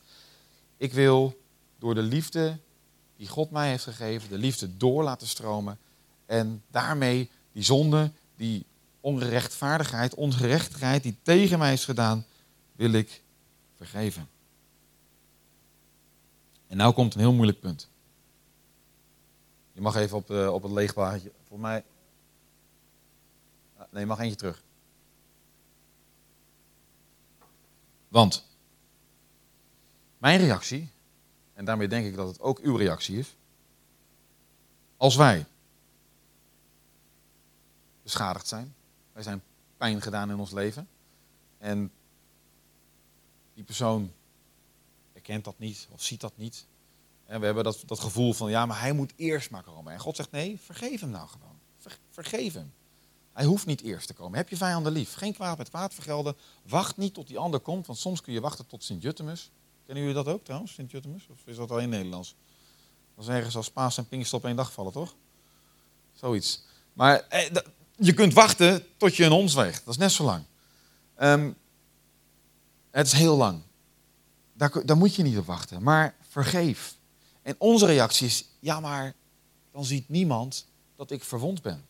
Ik 0.76 0.92
wil 0.92 1.40
door 1.78 1.94
de 1.94 2.02
liefde 2.02 2.58
die 3.16 3.28
God 3.28 3.50
mij 3.50 3.68
heeft 3.68 3.84
gegeven, 3.84 4.28
de 4.28 4.38
liefde 4.38 4.76
door 4.76 5.02
laten 5.02 5.26
stromen. 5.26 5.78
En 6.26 6.62
daarmee 6.70 7.30
die 7.52 7.62
zonde 7.62 8.10
die 8.36 8.66
ongerechtvaardigheid, 9.00 10.14
ongerechtigheid 10.14 11.02
die 11.02 11.16
tegen 11.22 11.58
mij 11.58 11.72
is 11.72 11.84
gedaan, 11.84 12.26
wil 12.72 12.92
ik 12.92 13.22
vergeven. 13.76 14.28
En 16.66 16.76
nou 16.76 16.94
komt 16.94 17.14
een 17.14 17.20
heel 17.20 17.32
moeilijk 17.32 17.60
punt. 17.60 17.88
Je 19.72 19.80
mag 19.80 19.96
even 19.96 20.16
op, 20.16 20.30
uh, 20.30 20.52
op 20.52 20.62
het 20.62 20.72
leegbaartje. 20.72 21.32
Voor 21.48 21.60
mij. 21.60 21.84
Ah, 23.76 23.86
nee, 23.90 24.00
je 24.00 24.08
mag 24.08 24.18
eentje 24.18 24.36
terug. 24.36 24.63
Want 28.14 28.44
mijn 30.18 30.40
reactie, 30.40 30.88
en 31.54 31.64
daarmee 31.64 31.88
denk 31.88 32.06
ik 32.06 32.14
dat 32.14 32.28
het 32.28 32.40
ook 32.40 32.58
uw 32.58 32.76
reactie 32.76 33.18
is, 33.18 33.36
als 34.96 35.16
wij 35.16 35.46
beschadigd 38.02 38.46
zijn, 38.46 38.74
wij 39.12 39.22
zijn 39.22 39.42
pijn 39.76 40.02
gedaan 40.02 40.30
in 40.30 40.38
ons 40.38 40.50
leven. 40.50 40.88
En 41.58 41.92
die 43.54 43.64
persoon 43.64 44.12
erkent 45.12 45.44
dat 45.44 45.58
niet 45.58 45.88
of 45.90 46.02
ziet 46.02 46.20
dat 46.20 46.36
niet. 46.36 46.66
En 47.26 47.40
we 47.40 47.46
hebben 47.46 47.64
dat, 47.64 47.82
dat 47.86 48.00
gevoel 48.00 48.32
van, 48.32 48.50
ja, 48.50 48.66
maar 48.66 48.80
hij 48.80 48.92
moet 48.92 49.12
eerst 49.16 49.50
maar 49.50 49.62
komen. 49.62 49.92
En 49.92 50.00
God 50.00 50.16
zegt, 50.16 50.30
nee, 50.30 50.60
vergeef 50.60 51.00
hem 51.00 51.10
nou 51.10 51.28
gewoon. 51.28 51.58
vergeef 52.10 52.54
hem. 52.54 52.72
Hij 53.34 53.44
hoeft 53.44 53.66
niet 53.66 53.80
eerst 53.80 54.06
te 54.06 54.14
komen. 54.14 54.38
Heb 54.38 54.48
je 54.48 54.56
vijanden 54.56 54.92
lief. 54.92 55.14
Geen 55.14 55.34
kwaad 55.34 55.58
met 55.58 55.68
kwaad 55.68 55.94
vergelden. 55.94 56.36
Wacht 56.68 56.96
niet 56.96 57.14
tot 57.14 57.26
die 57.26 57.38
ander 57.38 57.60
komt, 57.60 57.86
want 57.86 57.98
soms 57.98 58.20
kun 58.20 58.32
je 58.32 58.40
wachten 58.40 58.66
tot 58.66 58.84
Sint-Juttemus. 58.84 59.50
Kennen 59.86 60.04
jullie 60.04 60.24
dat 60.24 60.34
ook 60.34 60.44
trouwens, 60.44 60.72
Sint-Juttemus? 60.72 61.26
Of 61.30 61.38
is 61.44 61.56
dat 61.56 61.70
alleen 61.70 61.88
Nederlands? 61.88 62.34
Dat 63.14 63.24
is 63.24 63.30
ergens 63.30 63.56
als 63.56 63.70
Paas 63.70 63.98
en 63.98 64.08
Pinkster 64.08 64.38
op 64.38 64.44
één 64.44 64.56
dag 64.56 64.72
vallen, 64.72 64.92
toch? 64.92 65.14
Zoiets. 66.12 66.64
Maar 66.92 67.20
eh, 67.28 67.50
je 67.96 68.12
kunt 68.12 68.32
wachten 68.32 68.86
tot 68.96 69.16
je 69.16 69.24
een 69.24 69.32
ons 69.32 69.54
weegt. 69.54 69.84
Dat 69.84 69.94
is 69.94 70.00
net 70.00 70.12
zo 70.12 70.24
lang. 70.24 70.44
Ehm, 71.14 71.52
het 72.90 73.06
is 73.06 73.12
heel 73.12 73.36
lang. 73.36 73.62
Daar, 74.52 74.86
daar 74.86 74.96
moet 74.96 75.14
je 75.14 75.22
niet 75.22 75.38
op 75.38 75.46
wachten. 75.46 75.82
Maar 75.82 76.14
vergeef. 76.28 76.96
En 77.42 77.54
onze 77.58 77.86
reactie 77.86 78.26
is, 78.26 78.48
ja 78.58 78.80
maar 78.80 79.14
dan 79.72 79.84
ziet 79.84 80.08
niemand 80.08 80.66
dat 80.96 81.10
ik 81.10 81.24
verwond 81.24 81.62
ben. 81.62 81.84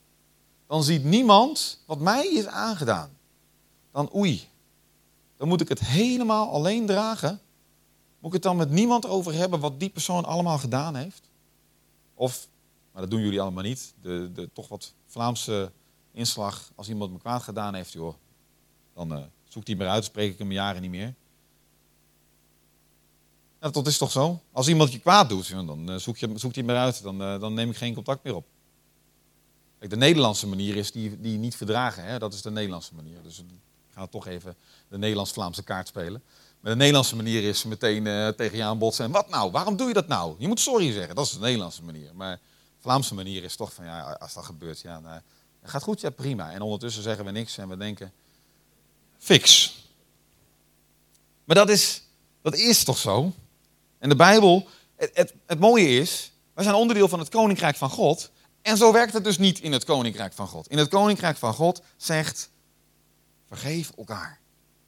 Dan 0.67 0.85
ziet 0.85 1.05
niemand 1.05 1.83
wat 1.87 1.99
mij 1.99 2.27
is 2.27 2.47
aangedaan. 2.47 3.11
Dan 3.93 4.15
oei. 4.15 4.49
Dan 5.37 5.49
moet 5.49 5.61
ik 5.61 5.69
het 5.69 5.81
helemaal 5.81 6.53
alleen 6.53 6.87
dragen. 6.87 7.41
Moet 8.19 8.27
ik 8.27 8.33
het 8.33 8.43
dan 8.43 8.57
met 8.57 8.71
niemand 8.71 9.07
over 9.07 9.35
hebben 9.35 9.61
wat 9.61 9.81
die 9.81 9.91
persoon 9.91 10.25
allemaal 10.25 10.59
gedaan 10.59 10.95
heeft? 10.95 11.31
Of, 12.15 12.49
maar 12.93 13.03
dat 13.03 13.11
doen 13.11 13.21
jullie 13.21 13.41
allemaal 13.41 13.63
niet, 13.63 13.95
de, 14.01 14.31
de 14.33 14.51
toch 14.53 14.69
wat 14.69 14.95
Vlaamse 15.07 15.73
inslag, 16.13 16.71
als 16.75 16.89
iemand 16.89 17.13
me 17.13 17.19
kwaad 17.19 17.43
gedaan 17.43 17.75
heeft, 17.75 17.93
joh, 17.93 18.15
dan 18.95 19.13
uh, 19.13 19.25
zoekt 19.49 19.67
hij 19.67 19.77
maar 19.77 19.89
uit, 19.89 20.05
spreek 20.05 20.33
ik 20.33 20.39
hem 20.39 20.53
jaren 20.53 20.83
niet 20.83 20.91
meer. 20.91 21.15
Ja, 23.61 23.71
dat 23.71 23.87
is 23.87 23.99
toch 23.99 24.11
zo? 24.11 24.41
Als 24.53 24.69
iemand 24.69 24.93
je 24.93 25.01
kwaad 25.01 25.29
doet, 25.29 25.51
dan 25.51 25.83
je, 25.87 26.39
zoekt 26.39 26.55
hij 26.55 26.65
maar 26.65 26.77
uit, 26.77 27.03
dan, 27.03 27.23
uh, 27.23 27.41
dan 27.41 27.55
neem 27.55 27.71
ik 27.71 27.77
geen 27.77 27.95
contact 27.95 28.25
meer 28.25 28.35
op. 28.35 28.47
De 29.89 29.97
Nederlandse 29.97 30.47
manier 30.47 30.77
is 30.77 30.93
die, 30.93 31.21
die 31.21 31.39
niet 31.39 31.57
verdragen, 31.57 32.05
hè? 32.05 32.19
dat 32.19 32.35
is 32.35 32.43
de 32.43 32.51
Nederlandse 32.51 32.95
manier. 32.95 33.23
Dus 33.23 33.39
ik 33.39 33.45
ga 33.95 34.07
toch 34.07 34.27
even 34.27 34.57
de 34.89 34.99
Nederlands-Vlaamse 34.99 35.63
kaart 35.63 35.89
spelen. 35.89 36.23
Maar 36.61 36.73
de 36.73 36.79
Nederlandse 36.79 37.17
manier 37.17 37.43
is 37.43 37.65
meteen 37.65 38.07
uh, 38.07 38.29
tegen 38.29 38.57
je 38.57 38.63
aanbotsen. 38.63 39.05
En 39.05 39.11
wat 39.11 39.29
nou? 39.29 39.51
Waarom 39.51 39.77
doe 39.77 39.89
je 39.89 39.95
dat 39.95 40.07
nou? 40.07 40.35
Je 40.39 40.49
moet 40.49 40.61
sorry 40.61 40.93
zeggen. 40.93 41.15
Dat 41.15 41.25
is 41.25 41.33
de 41.33 41.39
Nederlandse 41.39 41.83
manier. 41.83 42.11
Maar 42.15 42.37
de 42.37 42.81
Vlaamse 42.81 43.15
manier 43.15 43.45
is 43.45 43.57
toch 43.57 43.73
van, 43.73 43.85
ja, 43.85 44.17
als 44.21 44.35
dat 44.35 44.45
gebeurt, 44.45 44.81
ja, 44.81 45.01
nou, 45.01 45.21
gaat 45.63 45.83
goed, 45.83 46.01
ja 46.01 46.11
prima. 46.11 46.53
En 46.53 46.63
ondertussen 46.63 47.03
zeggen 47.03 47.25
we 47.25 47.31
niks 47.31 47.59
en 47.59 47.69
we 47.69 47.77
denken, 47.77 48.13
fix. 49.19 49.75
Maar 51.45 51.57
dat 51.57 51.69
is, 51.69 52.03
dat 52.43 52.55
is 52.55 52.85
toch 52.85 52.99
zo? 52.99 53.33
En 53.99 54.09
de 54.09 54.17
Bijbel, 54.17 54.69
het, 54.97 55.35
het 55.47 55.59
mooie 55.59 55.89
is, 55.89 56.33
wij 56.55 56.65
zijn 56.65 56.77
onderdeel 56.77 57.09
van 57.09 57.19
het 57.19 57.29
Koninkrijk 57.29 57.77
van 57.77 57.91
God. 57.91 58.31
En 58.65 58.77
zo 58.77 58.93
werkt 58.93 59.13
het 59.13 59.25
dus 59.25 59.39
niet 59.39 59.61
in 59.61 59.73
het 59.73 59.85
Koninkrijk 59.85 60.33
van 60.33 60.47
God. 60.47 60.69
In 60.69 60.79
het 60.79 60.89
Koninkrijk 60.89 61.37
van 61.37 61.55
God 61.55 61.83
zegt, 61.97 62.51
vergeef 63.47 63.93
elkaar. 63.97 64.39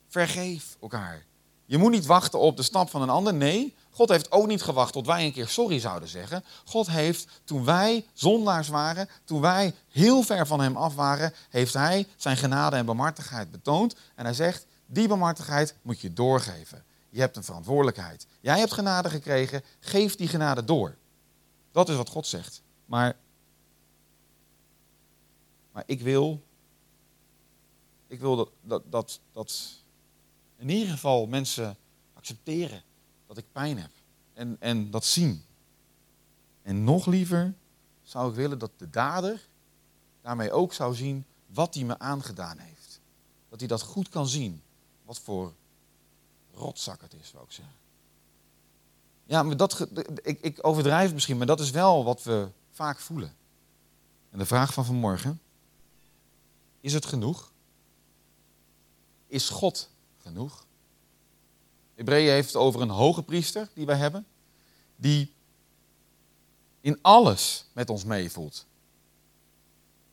Vergeef 0.09 0.77
elkaar. 0.81 1.25
Je 1.65 1.79
moet 1.79 1.91
niet 1.91 2.07
wachten 2.07 2.39
op 2.39 2.57
de 2.57 2.63
stap 2.63 2.91
van 2.91 3.03
een 3.03 3.11
ander. 3.11 3.35
Nee, 3.35 3.75
God 3.91 4.09
heeft 4.09 4.33
ook 4.33 4.47
niet 4.47 4.63
gewacht 4.63 4.93
tot 4.93 5.07
wij 5.07 5.25
een 5.25 5.33
keer 5.33 5.49
sorry 5.49 5.79
zouden 5.79 6.09
zeggen. 6.09 6.45
God 6.65 6.87
heeft, 6.87 7.27
toen 7.45 7.65
wij 7.65 8.07
zondaars 8.13 8.69
waren, 8.69 9.09
toen 9.25 9.41
wij 9.41 9.75
heel 9.89 10.23
ver 10.23 10.47
van 10.47 10.61
Hem 10.61 10.77
af 10.77 10.95
waren, 10.95 11.33
heeft 11.51 11.75
Hij 11.75 12.07
zijn 12.17 12.37
genade 12.37 12.77
en 12.77 12.87
bemartigheid 12.87 13.51
betoond. 13.51 13.97
En 14.15 14.25
Hij 14.25 14.35
zegt, 14.35 14.67
die 14.87 15.09
bemartigheid 15.09 15.75
moet 15.83 16.01
je 16.01 16.13
doorgeven. 16.13 16.85
Je 17.11 17.21
hebt 17.21 17.37
een 17.37 17.45
verantwoordelijkheid. 17.45 18.27
Jij 18.41 18.59
hebt 18.59 18.73
genade 18.73 19.11
gekregen, 19.11 19.63
geef 19.81 20.17
die 20.17 20.29
genade 20.29 20.65
door. 20.65 20.97
Dat 21.73 21.89
is 21.89 21.97
wat 21.97 22.09
God 22.09 22.27
zegt. 22.27 22.63
Maar, 22.85 23.17
maar 25.77 25.85
ik 25.87 26.01
wil, 26.01 26.43
ik 28.07 28.21
wil 28.21 28.51
dat, 28.63 28.83
dat, 28.91 29.21
dat, 29.33 29.73
in 30.57 30.69
ieder 30.69 30.89
geval 30.93 31.27
mensen 31.27 31.77
accepteren 32.15 32.83
dat 33.27 33.37
ik 33.37 33.45
pijn 33.53 33.79
heb. 33.79 33.91
En, 34.33 34.57
en 34.61 34.91
dat 34.91 35.05
zien. 35.05 35.45
En 36.63 36.85
nog 36.85 37.07
liever 37.07 37.55
zou 38.03 38.31
ik 38.31 38.37
willen 38.37 38.59
dat 38.59 38.71
de 38.77 38.91
dader 38.91 39.49
daarmee 40.21 40.53
ook 40.53 40.73
zou 40.73 40.95
zien 40.95 41.25
wat 41.47 41.75
hij 41.75 41.85
me 41.85 41.99
aangedaan 41.99 42.59
heeft. 42.59 43.01
Dat 43.49 43.59
hij 43.59 43.69
dat 43.69 43.83
goed 43.83 44.09
kan 44.09 44.27
zien. 44.27 44.63
Wat 45.05 45.19
voor 45.19 45.55
rotzak 46.53 47.01
het 47.01 47.15
is, 47.15 47.29
zou 47.29 47.45
ik 47.45 47.53
zeggen. 47.53 47.77
Ja, 49.25 49.43
maar 49.43 49.57
dat, 49.57 49.89
ik, 50.23 50.41
ik 50.41 50.67
overdrijf 50.67 51.13
misschien, 51.13 51.37
maar 51.37 51.47
dat 51.47 51.61
is 51.61 51.71
wel 51.71 52.05
wat 52.05 52.23
we 52.23 52.49
vaak 52.71 52.99
voelen. 52.99 53.35
En 54.31 54.39
de 54.39 54.47
vraag 54.47 54.73
van 54.73 54.85
vanmorgen, 54.85 55.41
is 56.87 56.93
het 56.93 57.07
genoeg? 57.07 57.53
Is 59.27 59.49
God 59.49 59.89
genoeg? 60.19 60.67
Hebreeën 61.95 62.33
heeft 62.33 62.47
het 62.47 62.57
over 62.57 62.81
een 62.81 62.91
hoge 62.91 63.23
priester 63.23 63.69
die 63.75 63.87
wij 63.87 63.97
hebben, 63.97 64.27
die 64.97 65.33
in 66.81 66.99
alles 67.03 67.65
met 67.73 67.91
ons 67.91 68.05
meevoelt. 68.05 68.67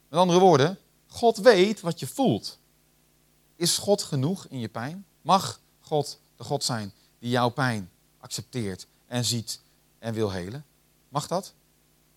Met 0.09 0.19
andere 0.19 0.39
woorden, 0.39 0.79
God 1.07 1.37
weet 1.37 1.81
wat 1.81 1.99
je 1.99 2.07
voelt. 2.07 2.57
Is 3.55 3.77
God 3.77 4.03
genoeg 4.03 4.45
in 4.45 4.59
je 4.59 4.69
pijn? 4.69 5.05
Mag 5.21 5.59
God 5.79 6.19
de 6.35 6.43
God 6.43 6.63
zijn 6.63 6.93
die 7.19 7.29
jouw 7.29 7.49
pijn 7.49 7.91
accepteert 8.17 8.87
en 9.07 9.25
ziet 9.25 9.61
en 9.99 10.13
wil 10.13 10.31
helen? 10.31 10.65
Mag 11.09 11.27
dat? 11.27 11.53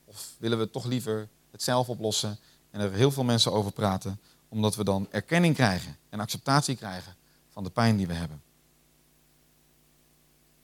Of 0.05 0.35
willen 0.39 0.59
we 0.59 0.71
toch 0.71 0.85
liever 0.85 1.29
het 1.51 1.63
zelf 1.63 1.89
oplossen 1.89 2.39
en 2.71 2.81
er 2.81 2.93
heel 2.93 3.11
veel 3.11 3.25
mensen 3.25 3.53
over 3.53 3.73
praten, 3.73 4.21
omdat 4.49 4.75
we 4.75 4.85
dan 4.85 5.07
erkenning 5.11 5.55
krijgen 5.55 5.97
en 6.09 6.21
acceptatie 6.21 6.77
krijgen 6.77 7.15
van 7.49 7.65
de 7.65 7.71
pijn 7.71 7.97
die 7.97 8.07
we 8.07 8.13
hebben? 8.13 8.43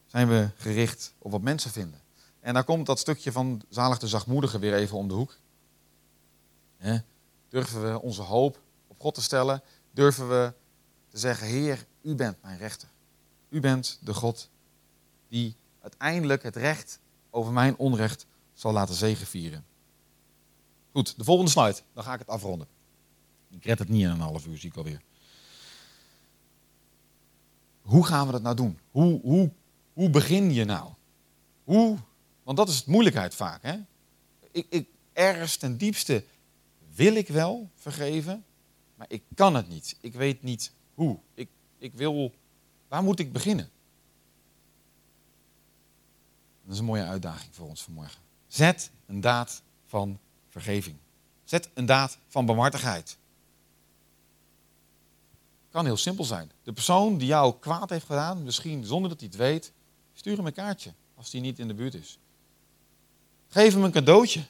Zijn 0.07 0.29
we 0.29 0.51
gericht 0.57 1.15
op 1.19 1.31
wat 1.31 1.43
mensen 1.43 1.71
vinden? 1.71 2.01
En 2.41 2.55
daar 2.55 2.65
komt 2.65 2.87
dat 2.87 2.99
stukje 2.99 3.33
van 3.33 3.63
zalig 3.69 3.99
de 3.99 4.09
zachtmoedige 4.09 4.59
weer 4.59 4.75
even 4.75 4.97
om 4.97 5.09
de 5.09 5.15
hoek. 5.15 5.37
Durven 7.49 7.93
we 7.93 8.01
onze 8.01 8.23
hoop 8.23 8.61
op 8.87 9.01
God 9.01 9.15
te 9.15 9.23
stellen? 9.23 9.63
Durven 9.91 10.29
we 10.29 10.53
te 11.09 11.19
zeggen, 11.19 11.47
Heer, 11.47 11.87
u 12.03 12.15
bent 12.15 12.43
mijn 12.43 12.59
rechter. 12.59 12.89
U 13.49 13.61
bent 13.61 13.99
de 14.01 14.15
God 14.15 14.49
die 15.29 15.57
uiteindelijk 15.81 16.43
het 16.43 16.57
recht 16.57 16.99
over 17.31 17.53
mijn 17.53 17.77
onrecht 17.77 18.27
zal 18.55 18.73
laten 18.73 18.95
zegenvieren. 18.95 19.65
Goed, 20.93 21.19
de 21.19 21.25
volgende 21.25 21.51
slide. 21.51 21.81
Dan 21.93 22.05
ga 22.05 22.13
ik 22.13 22.19
het 22.19 22.29
afronden. 22.29 22.67
Ik 23.53 23.65
red 23.65 23.79
het 23.79 23.89
niet 23.89 24.03
in 24.03 24.11
een 24.11 24.21
half 24.21 24.47
uur, 24.47 24.59
zie 24.59 24.71
ik 24.71 24.77
alweer. 24.77 25.03
Hoe 27.83 28.07
gaan 28.07 28.27
we 28.27 28.33
dat 28.33 28.43
nou 28.43 28.57
doen? 28.57 28.79
Hoe, 28.91 29.21
hoe, 29.21 29.51
hoe 29.93 30.11
begin 30.11 30.53
je 30.53 30.65
nou? 30.65 30.93
Hoe? 31.65 31.99
Want 32.43 32.57
dat 32.57 32.69
is 32.69 32.77
het 32.77 32.87
moeilijkheid 32.87 33.35
vaak. 33.35 33.63
Hè? 33.63 33.79
Ik, 34.51 34.67
ik, 34.69 34.89
ergens 35.13 35.57
ten 35.57 35.77
diepste 35.77 36.25
wil 36.95 37.15
ik 37.15 37.29
wel 37.29 37.71
vergeven, 37.75 38.45
maar 38.95 39.07
ik 39.11 39.23
kan 39.35 39.55
het 39.55 39.69
niet. 39.69 39.97
Ik 40.01 40.15
weet 40.15 40.43
niet 40.43 40.73
hoe. 40.95 41.19
Ik, 41.35 41.49
ik 41.79 41.93
wil, 41.93 42.33
waar 42.89 43.03
moet 43.03 43.19
ik 43.19 43.33
beginnen? 43.33 43.71
Dat 46.65 46.73
is 46.73 46.79
een 46.79 46.85
mooie 46.85 47.05
uitdaging 47.05 47.55
voor 47.55 47.69
ons 47.69 47.83
vanmorgen. 47.83 48.21
Zet 48.47 48.91
een 49.07 49.21
daad 49.21 49.63
van 49.87 50.19
vergeving. 50.49 50.97
Zet 51.45 51.71
een 51.75 51.87
daad 51.87 52.19
van 52.29 52.47
barmhartigheid. 52.47 53.19
Kan 55.73 55.85
heel 55.85 55.97
simpel 55.97 56.25
zijn. 56.25 56.51
De 56.63 56.73
persoon 56.73 57.19
die 57.19 57.27
jou 57.27 57.55
kwaad 57.61 57.91
heeft 57.91 58.07
gedaan, 58.07 58.43
misschien 58.43 58.85
zonder 58.85 59.11
dat 59.11 59.21
hij 59.21 59.29
het 59.29 59.39
weet, 59.39 59.73
stuur 60.15 60.37
hem 60.37 60.47
een 60.47 60.53
kaartje 60.53 60.93
als 61.15 61.31
die 61.31 61.41
niet 61.41 61.59
in 61.59 61.69
de 61.69 61.75
buurt 61.75 61.95
is. 61.95 62.19
Geef 63.49 63.73
hem 63.73 63.85
een 63.85 63.93
cadeautje 63.93 64.45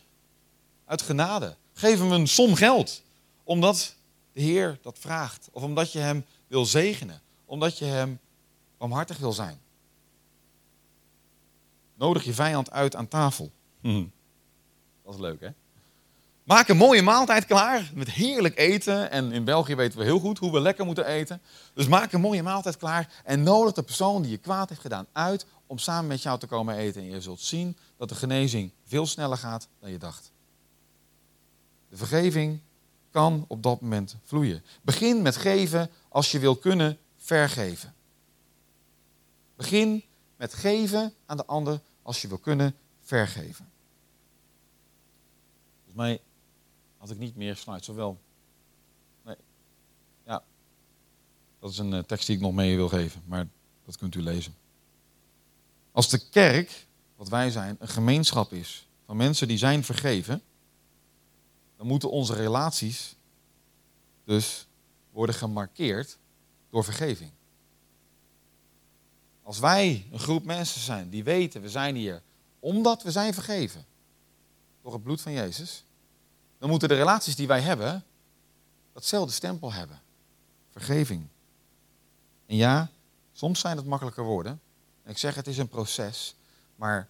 uit 0.85 1.03
genade. 1.03 1.57
Geef 1.73 1.99
hem 1.99 2.13
een 2.13 2.29
som 2.29 2.55
geld, 2.55 3.03
omdat 3.45 3.97
de 4.33 4.41
Heer 4.41 4.79
dat 4.83 4.99
vraagt. 4.99 5.49
Of 5.53 5.63
omdat 5.63 5.93
je 5.93 5.99
hem 5.99 6.25
wil 6.47 6.67
zegenen, 6.67 7.21
omdat 7.45 7.79
je 7.79 7.85
hem 7.85 8.21
barmhartig 8.79 9.19
wil 9.19 9.33
zijn. 9.33 9.61
Nodig 11.95 12.25
je 12.25 12.35
vijand 12.35 12.71
uit 12.71 12.97
aan 12.97 13.09
tafel. 13.09 13.51
Hm. 13.81 14.05
Dat 15.05 15.15
is 15.15 15.21
leuk, 15.21 15.41
hè? 15.41 15.49
Maak 16.45 16.69
een 16.69 16.77
mooie 16.77 17.03
maaltijd 17.03 17.47
klaar 17.47 17.91
met 17.95 18.11
heerlijk 18.11 18.59
eten. 18.59 19.11
En 19.11 19.33
in 19.33 19.45
België 19.45 19.75
weten 19.75 19.99
we 19.99 20.05
heel 20.05 20.19
goed 20.19 20.39
hoe 20.39 20.53
we 20.53 20.61
lekker 20.61 20.85
moeten 20.85 21.07
eten. 21.07 21.43
Dus 21.75 21.87
maak 21.87 22.13
een 22.13 22.21
mooie 22.21 22.43
maaltijd 22.43 22.77
klaar 22.77 23.23
en 23.25 23.43
nodig 23.43 23.73
de 23.73 23.83
persoon 23.83 24.23
die 24.23 24.31
je 24.31 24.39
kwaad 24.39 24.69
heeft 24.69 24.81
gedaan 24.81 25.07
uit 25.13 25.47
om 25.67 25.79
samen 25.79 26.07
met 26.07 26.23
jou 26.23 26.39
te 26.39 26.47
komen 26.47 26.77
eten. 26.77 27.03
En 27.03 27.11
je 27.11 27.21
zult 27.21 27.41
zien 27.41 27.77
dat 27.97 28.09
de 28.09 28.15
genezing 28.15 28.73
veel 28.85 29.07
sneller 29.07 29.37
gaat 29.37 29.69
dan 29.81 29.91
je 29.91 29.99
dacht. 29.99 30.33
De 31.89 31.97
vergeving 31.97 32.61
kan 33.11 33.45
op 33.49 33.63
dat 33.63 33.81
moment 33.81 34.17
vloeien. 34.25 34.65
Begin 34.83 35.23
met 35.23 35.37
geven 35.37 35.91
als 36.09 36.31
je 36.31 36.39
wil 36.39 36.57
kunnen 36.57 36.99
vergeven. 37.17 37.95
Begin 39.57 40.05
met 40.37 40.55
geven 40.55 41.15
aan 41.27 41.37
de 41.37 41.47
ander 41.47 41.81
als 42.03 42.23
je 42.23 42.29
wil 42.29 42.39
kunnen 42.39 42.75
vergeven. 43.01 43.71
Volgens 45.85 45.97
mij 45.97 46.21
had 47.03 47.11
ik 47.11 47.19
niet 47.19 47.37
meer 47.37 47.57
slides, 47.57 47.85
zowel. 47.85 48.21
Nee. 49.25 49.37
Ja, 50.27 50.43
dat 51.59 51.71
is 51.71 51.79
een 51.79 51.93
eh, 51.93 51.99
tekst 51.99 52.27
die 52.27 52.37
ik 52.37 52.43
nog 52.43 52.53
mee 52.53 52.77
wil 52.77 52.89
geven, 52.89 53.23
maar 53.27 53.49
dat 53.85 53.97
kunt 53.97 54.15
u 54.15 54.23
lezen. 54.23 54.55
Als 55.93 56.09
de 56.09 56.29
kerk, 56.29 56.87
wat 57.17 57.29
wij 57.29 57.51
zijn, 57.51 57.77
een 57.79 57.89
gemeenschap 57.89 58.53
is 58.53 58.87
van 59.07 59.17
mensen 59.17 59.49
die 59.49 59.57
zijn 59.57 59.85
vergeven, 59.85 60.43
dan 61.77 61.87
moeten 61.87 62.11
onze 62.11 62.35
relaties 62.35 63.17
dus 64.25 64.67
worden 65.11 65.35
gemarkeerd 65.35 66.19
door 66.71 66.85
vergeving. 66.85 67.31
Als 69.43 69.59
wij 69.59 70.07
een 70.13 70.19
groep 70.19 70.45
mensen 70.45 70.81
zijn 70.81 71.11
die 71.11 71.25
weten, 71.25 71.63
we 71.63 71.69
zijn 71.69 71.95
hier 71.95 72.23
omdat 72.61 73.03
we 73.03 73.11
zijn 73.11 73.35
vergeven 73.35 73.85
door 74.83 74.93
het 74.93 75.03
bloed 75.03 75.21
van 75.21 75.33
Jezus, 75.33 75.85
dan 76.63 76.71
moeten 76.71 76.89
de 76.89 76.95
relaties 76.95 77.37
die 77.37 77.47
wij 77.47 77.61
hebben 77.61 78.05
datzelfde 78.93 79.33
stempel 79.33 79.73
hebben. 79.73 80.01
Vergeving. 80.71 81.29
En 82.47 82.57
ja, 82.57 82.91
soms 83.33 83.61
zijn 83.61 83.77
het 83.77 83.87
makkelijke 83.87 84.23
woorden. 84.23 84.61
ik 85.05 85.19
zeg 85.19 85.35
het 85.35 85.47
is 85.47 85.59
een 85.59 85.69
proces, 85.69 86.37
maar 86.77 87.09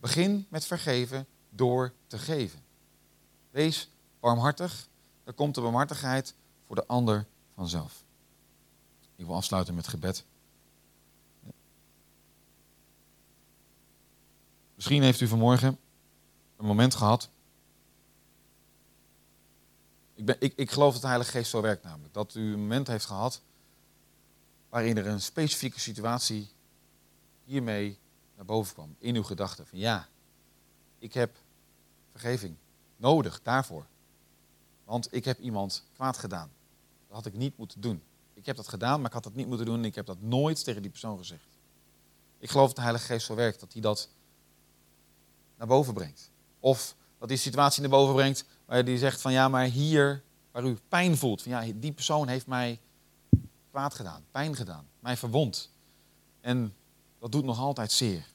begin 0.00 0.46
met 0.48 0.64
vergeven 0.64 1.26
door 1.50 1.92
te 2.06 2.18
geven. 2.18 2.60
Wees 3.50 3.90
barmhartig, 4.20 4.88
dan 5.24 5.34
komt 5.34 5.54
de 5.54 5.60
barmhartigheid 5.60 6.34
voor 6.66 6.76
de 6.76 6.86
ander 6.86 7.26
vanzelf. 7.54 8.04
Ik 9.16 9.26
wil 9.26 9.34
afsluiten 9.34 9.74
met 9.74 9.88
gebed. 9.88 10.24
Misschien 14.74 15.02
heeft 15.02 15.20
u 15.20 15.26
vanmorgen 15.26 15.78
een 16.56 16.66
moment 16.66 16.94
gehad. 16.94 17.30
Ik, 20.18 20.24
ben, 20.24 20.36
ik, 20.38 20.52
ik 20.56 20.70
geloof 20.70 20.92
dat 20.92 21.00
de 21.00 21.06
Heilige 21.06 21.30
Geest 21.30 21.50
zo 21.50 21.60
werkt 21.60 21.84
namelijk. 21.84 22.14
Dat 22.14 22.34
u 22.34 22.52
een 22.52 22.60
moment 22.60 22.86
heeft 22.86 23.04
gehad 23.04 23.42
waarin 24.68 24.96
er 24.96 25.06
een 25.06 25.20
specifieke 25.20 25.80
situatie 25.80 26.50
hiermee 27.44 27.98
naar 28.36 28.44
boven 28.44 28.74
kwam. 28.74 28.96
In 28.98 29.14
uw 29.14 29.22
gedachten. 29.22 29.66
Van 29.66 29.78
ja, 29.78 30.08
ik 30.98 31.14
heb 31.14 31.36
vergeving 32.10 32.56
nodig 32.96 33.42
daarvoor. 33.42 33.86
Want 34.84 35.14
ik 35.14 35.24
heb 35.24 35.38
iemand 35.38 35.84
kwaad 35.94 36.18
gedaan. 36.18 36.50
Dat 37.06 37.16
had 37.16 37.26
ik 37.26 37.34
niet 37.34 37.56
moeten 37.56 37.80
doen. 37.80 38.02
Ik 38.34 38.46
heb 38.46 38.56
dat 38.56 38.68
gedaan, 38.68 38.96
maar 38.96 39.06
ik 39.06 39.14
had 39.14 39.24
dat 39.24 39.34
niet 39.34 39.46
moeten 39.46 39.66
doen 39.66 39.78
en 39.78 39.84
ik 39.84 39.94
heb 39.94 40.06
dat 40.06 40.20
nooit 40.20 40.64
tegen 40.64 40.82
die 40.82 40.90
persoon 40.90 41.18
gezegd. 41.18 41.58
Ik 42.38 42.50
geloof 42.50 42.66
dat 42.66 42.76
de 42.76 42.82
Heilige 42.82 43.06
Geest 43.06 43.26
zo 43.26 43.34
werkt, 43.34 43.60
dat 43.60 43.72
hij 43.72 43.82
dat 43.82 44.08
naar 45.56 45.66
boven 45.66 45.94
brengt. 45.94 46.30
Of 46.60 46.96
dat 47.18 47.28
die 47.28 47.38
situatie 47.38 47.80
naar 47.80 47.90
boven 47.90 48.14
brengt 48.14 48.44
waar 48.68 48.84
hij 48.84 48.96
zegt 48.96 49.20
van 49.20 49.32
ja, 49.32 49.48
maar 49.48 49.64
hier 49.64 50.22
waar 50.50 50.64
u 50.64 50.78
pijn 50.88 51.16
voelt, 51.16 51.42
van 51.42 51.50
ja, 51.52 51.72
die 51.74 51.92
persoon 51.92 52.28
heeft 52.28 52.46
mij 52.46 52.80
kwaad 53.70 53.94
gedaan, 53.94 54.24
pijn 54.30 54.56
gedaan, 54.56 54.88
mij 55.00 55.16
verwond. 55.16 55.70
En 56.40 56.74
dat 57.18 57.32
doet 57.32 57.44
nog 57.44 57.58
altijd 57.58 57.92
zeer. 57.92 58.26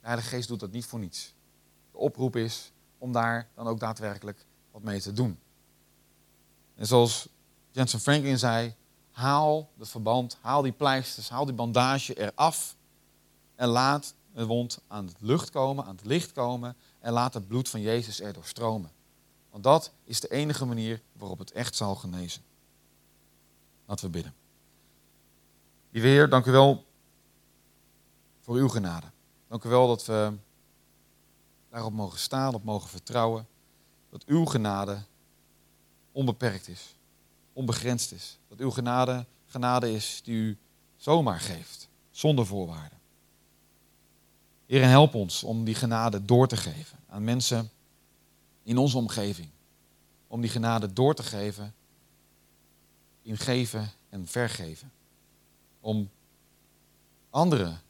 De 0.00 0.06
Heilige 0.06 0.28
Geest 0.28 0.48
doet 0.48 0.60
dat 0.60 0.70
niet 0.70 0.86
voor 0.86 0.98
niets. 0.98 1.34
De 1.90 1.98
oproep 1.98 2.36
is 2.36 2.72
om 2.98 3.12
daar 3.12 3.48
dan 3.54 3.66
ook 3.66 3.80
daadwerkelijk 3.80 4.46
wat 4.70 4.82
mee 4.82 5.00
te 5.00 5.12
doen. 5.12 5.38
En 6.74 6.86
zoals 6.86 7.28
Jensen 7.70 8.00
Franklin 8.00 8.38
zei, 8.38 8.74
haal 9.10 9.70
het 9.78 9.88
verband, 9.88 10.38
haal 10.40 10.62
die 10.62 10.72
pleisters, 10.72 11.28
haal 11.28 11.44
die 11.44 11.54
bandage 11.54 12.14
eraf 12.14 12.76
en 13.54 13.68
laat 13.68 14.14
een 14.34 14.46
wond 14.46 14.80
aan 14.86 15.06
het 15.06 15.20
lucht 15.20 15.50
komen, 15.50 15.84
aan 15.84 15.96
het 15.96 16.04
licht 16.04 16.32
komen 16.32 16.76
en 17.02 17.12
laat 17.12 17.34
het 17.34 17.48
bloed 17.48 17.68
van 17.68 17.80
Jezus 17.80 18.20
er 18.20 18.32
doorstromen. 18.32 18.90
Want 19.50 19.64
dat 19.64 19.92
is 20.04 20.20
de 20.20 20.28
enige 20.28 20.64
manier 20.64 21.00
waarop 21.12 21.38
het 21.38 21.52
echt 21.52 21.74
zal 21.74 21.94
genezen. 21.94 22.42
Laten 23.84 24.04
we 24.04 24.10
bidden. 24.10 24.34
Lieve 25.90 26.08
Heer, 26.08 26.28
dank 26.28 26.46
u 26.46 26.50
wel 26.50 26.84
voor 28.40 28.56
uw 28.56 28.68
genade. 28.68 29.06
Dank 29.48 29.64
u 29.64 29.68
wel 29.68 29.86
dat 29.86 30.04
we 30.04 30.32
daarop 31.70 31.92
mogen 31.92 32.18
staan, 32.18 32.54
op 32.54 32.64
mogen 32.64 32.88
vertrouwen. 32.88 33.46
Dat 34.10 34.24
uw 34.24 34.44
genade 34.44 35.02
onbeperkt 36.12 36.68
is, 36.68 36.94
onbegrensd 37.52 38.12
is. 38.12 38.38
Dat 38.48 38.58
uw 38.58 38.70
genade 38.70 39.26
genade 39.46 39.92
is 39.92 40.20
die 40.24 40.36
u 40.36 40.58
zomaar 40.96 41.40
geeft 41.40 41.88
zonder 42.10 42.46
voorwaarden. 42.46 43.01
Heer, 44.72 44.88
help 44.88 45.14
ons 45.14 45.42
om 45.42 45.64
die 45.64 45.74
genade 45.74 46.24
door 46.24 46.48
te 46.48 46.56
geven 46.56 46.98
aan 47.08 47.24
mensen 47.24 47.70
in 48.62 48.78
onze 48.78 48.96
omgeving. 48.96 49.48
Om 50.26 50.40
die 50.40 50.50
genade 50.50 50.92
door 50.92 51.14
te 51.14 51.22
geven 51.22 51.74
in 53.22 53.36
geven 53.36 53.90
en 54.08 54.26
vergeven. 54.26 54.92
Om 55.80 56.10
anderen 57.30 57.80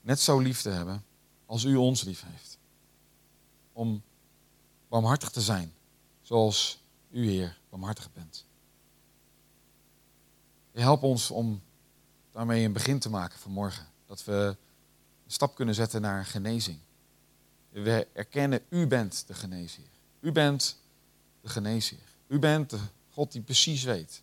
net 0.00 0.20
zo 0.20 0.38
lief 0.38 0.62
te 0.62 0.70
hebben 0.70 1.04
als 1.46 1.64
u 1.64 1.76
ons 1.76 2.02
lief 2.02 2.24
heeft. 2.26 2.58
Om 3.72 4.02
barmhartig 4.88 5.30
te 5.30 5.40
zijn 5.40 5.72
zoals 6.20 6.78
u, 7.10 7.30
Heer, 7.30 7.58
barmhartig 7.68 8.12
bent. 8.12 8.44
Help 10.72 11.02
ons 11.02 11.30
om 11.30 11.62
daarmee 12.32 12.64
een 12.64 12.72
begin 12.72 12.98
te 12.98 13.10
maken 13.10 13.38
vanmorgen. 13.38 13.86
Dat 14.06 14.24
we 14.24 14.56
stap 15.32 15.54
kunnen 15.54 15.74
zetten 15.74 16.00
naar 16.00 16.26
genezing. 16.26 16.78
We 17.68 18.06
erkennen, 18.12 18.60
u 18.68 18.86
bent 18.86 19.24
de 19.26 19.34
geneesheer. 19.34 19.90
U 20.20 20.32
bent 20.32 20.78
de 21.40 21.48
geneesheer. 21.48 22.14
U 22.26 22.38
bent 22.38 22.70
de 22.70 22.78
God 23.10 23.32
die 23.32 23.42
precies 23.42 23.82
weet 23.82 24.22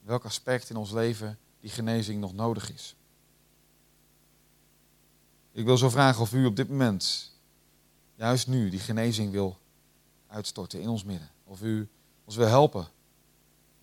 welk 0.00 0.24
aspect 0.24 0.70
in 0.70 0.76
ons 0.76 0.90
leven 0.90 1.38
die 1.60 1.70
genezing 1.70 2.20
nog 2.20 2.34
nodig 2.34 2.72
is. 2.72 2.96
Ik 5.52 5.64
wil 5.64 5.76
zo 5.76 5.90
vragen 5.90 6.22
of 6.22 6.32
u 6.32 6.46
op 6.46 6.56
dit 6.56 6.68
moment, 6.68 7.32
juist 8.14 8.46
nu, 8.46 8.70
die 8.70 8.80
genezing 8.80 9.30
wil 9.30 9.58
uitstorten 10.26 10.80
in 10.80 10.88
ons 10.88 11.04
midden. 11.04 11.30
Of 11.44 11.62
u 11.62 11.88
ons 12.24 12.36
wil 12.36 12.46
helpen 12.46 12.86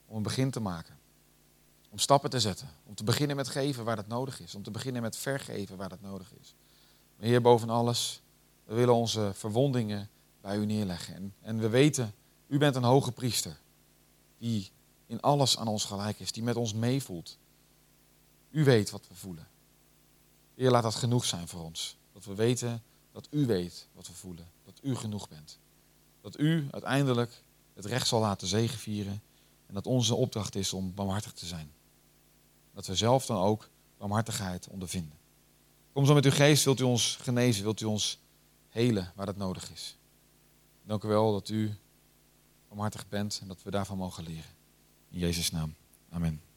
om 0.05 0.15
een 0.15 0.23
begin 0.23 0.51
te 0.51 0.59
maken. 0.59 0.98
Om 1.89 1.99
stappen 1.99 2.29
te 2.29 2.39
zetten. 2.39 2.69
Om 2.85 2.95
te 2.95 3.03
beginnen 3.03 3.35
met 3.35 3.47
geven 3.47 3.83
waar 3.83 3.95
dat 3.95 4.07
nodig 4.07 4.41
is. 4.41 4.55
Om 4.55 4.63
te 4.63 4.71
beginnen 4.71 5.01
met 5.01 5.17
vergeven 5.17 5.77
waar 5.77 5.89
dat 5.89 6.01
nodig 6.01 6.33
is. 6.41 6.55
Maar 7.15 7.27
Heer, 7.27 7.41
boven 7.41 7.69
alles, 7.69 8.21
we 8.63 8.75
willen 8.75 8.93
onze 8.93 9.31
verwondingen 9.33 10.09
bij 10.41 10.57
u 10.57 10.65
neerleggen. 10.65 11.33
En, 11.41 11.59
we 11.59 11.69
weten, 11.69 12.13
u 12.47 12.57
bent 12.57 12.75
een 12.75 12.83
hoge 12.83 13.11
priester. 13.11 13.59
Die 14.37 14.71
in 15.05 15.21
alles 15.21 15.57
aan 15.57 15.67
ons 15.67 15.85
gelijk 15.85 16.19
is. 16.19 16.31
Die 16.31 16.43
met 16.43 16.55
ons 16.55 16.73
meevoelt. 16.73 17.37
U 18.51 18.63
weet 18.63 18.89
wat 18.89 19.07
we 19.07 19.15
voelen. 19.15 19.47
Heer, 20.55 20.71
laat 20.71 20.83
dat 20.83 20.95
genoeg 20.95 21.25
zijn 21.25 21.47
voor 21.47 21.63
ons. 21.63 21.97
Dat 22.13 22.25
we 22.25 22.35
weten 22.35 22.83
dat 23.11 23.27
u 23.31 23.45
weet 23.45 23.87
wat 23.93 24.07
we 24.07 24.13
voelen. 24.13 24.47
Dat 24.65 24.79
u 24.81 24.95
genoeg 24.95 25.29
bent. 25.29 25.59
Dat 26.21 26.39
u 26.39 26.67
uiteindelijk 26.71 27.43
het 27.73 27.85
recht 27.85 28.07
zal 28.07 28.19
laten 28.19 28.47
zegenvieren. 28.47 29.21
En 29.65 29.73
dat 29.73 29.87
onze 29.87 30.15
opdracht 30.15 30.55
is 30.55 30.73
om 30.73 30.93
barmhartig 30.93 31.31
te 31.31 31.45
zijn. 31.45 31.71
Dat 32.79 32.87
we 32.87 32.95
zelf 32.95 33.25
dan 33.25 33.37
ook 33.37 33.69
barmhartigheid 33.97 34.67
ondervinden. 34.67 35.17
Kom 35.93 36.05
zo 36.05 36.13
met 36.13 36.25
uw 36.25 36.31
geest, 36.31 36.63
wilt 36.63 36.79
u 36.79 36.83
ons 36.83 37.17
genezen, 37.21 37.63
wilt 37.63 37.81
u 37.81 37.85
ons 37.85 38.19
helen 38.69 39.11
waar 39.15 39.25
dat 39.25 39.37
nodig 39.37 39.71
is. 39.71 39.97
Dank 40.83 41.03
u 41.03 41.07
wel 41.07 41.31
dat 41.31 41.49
u 41.49 41.75
barmhartig 42.67 43.07
bent 43.07 43.39
en 43.41 43.47
dat 43.47 43.63
we 43.63 43.71
daarvan 43.71 43.97
mogen 43.97 44.23
leren. 44.23 44.51
In 45.09 45.19
Jezus' 45.19 45.51
naam. 45.51 45.75
Amen. 46.09 46.48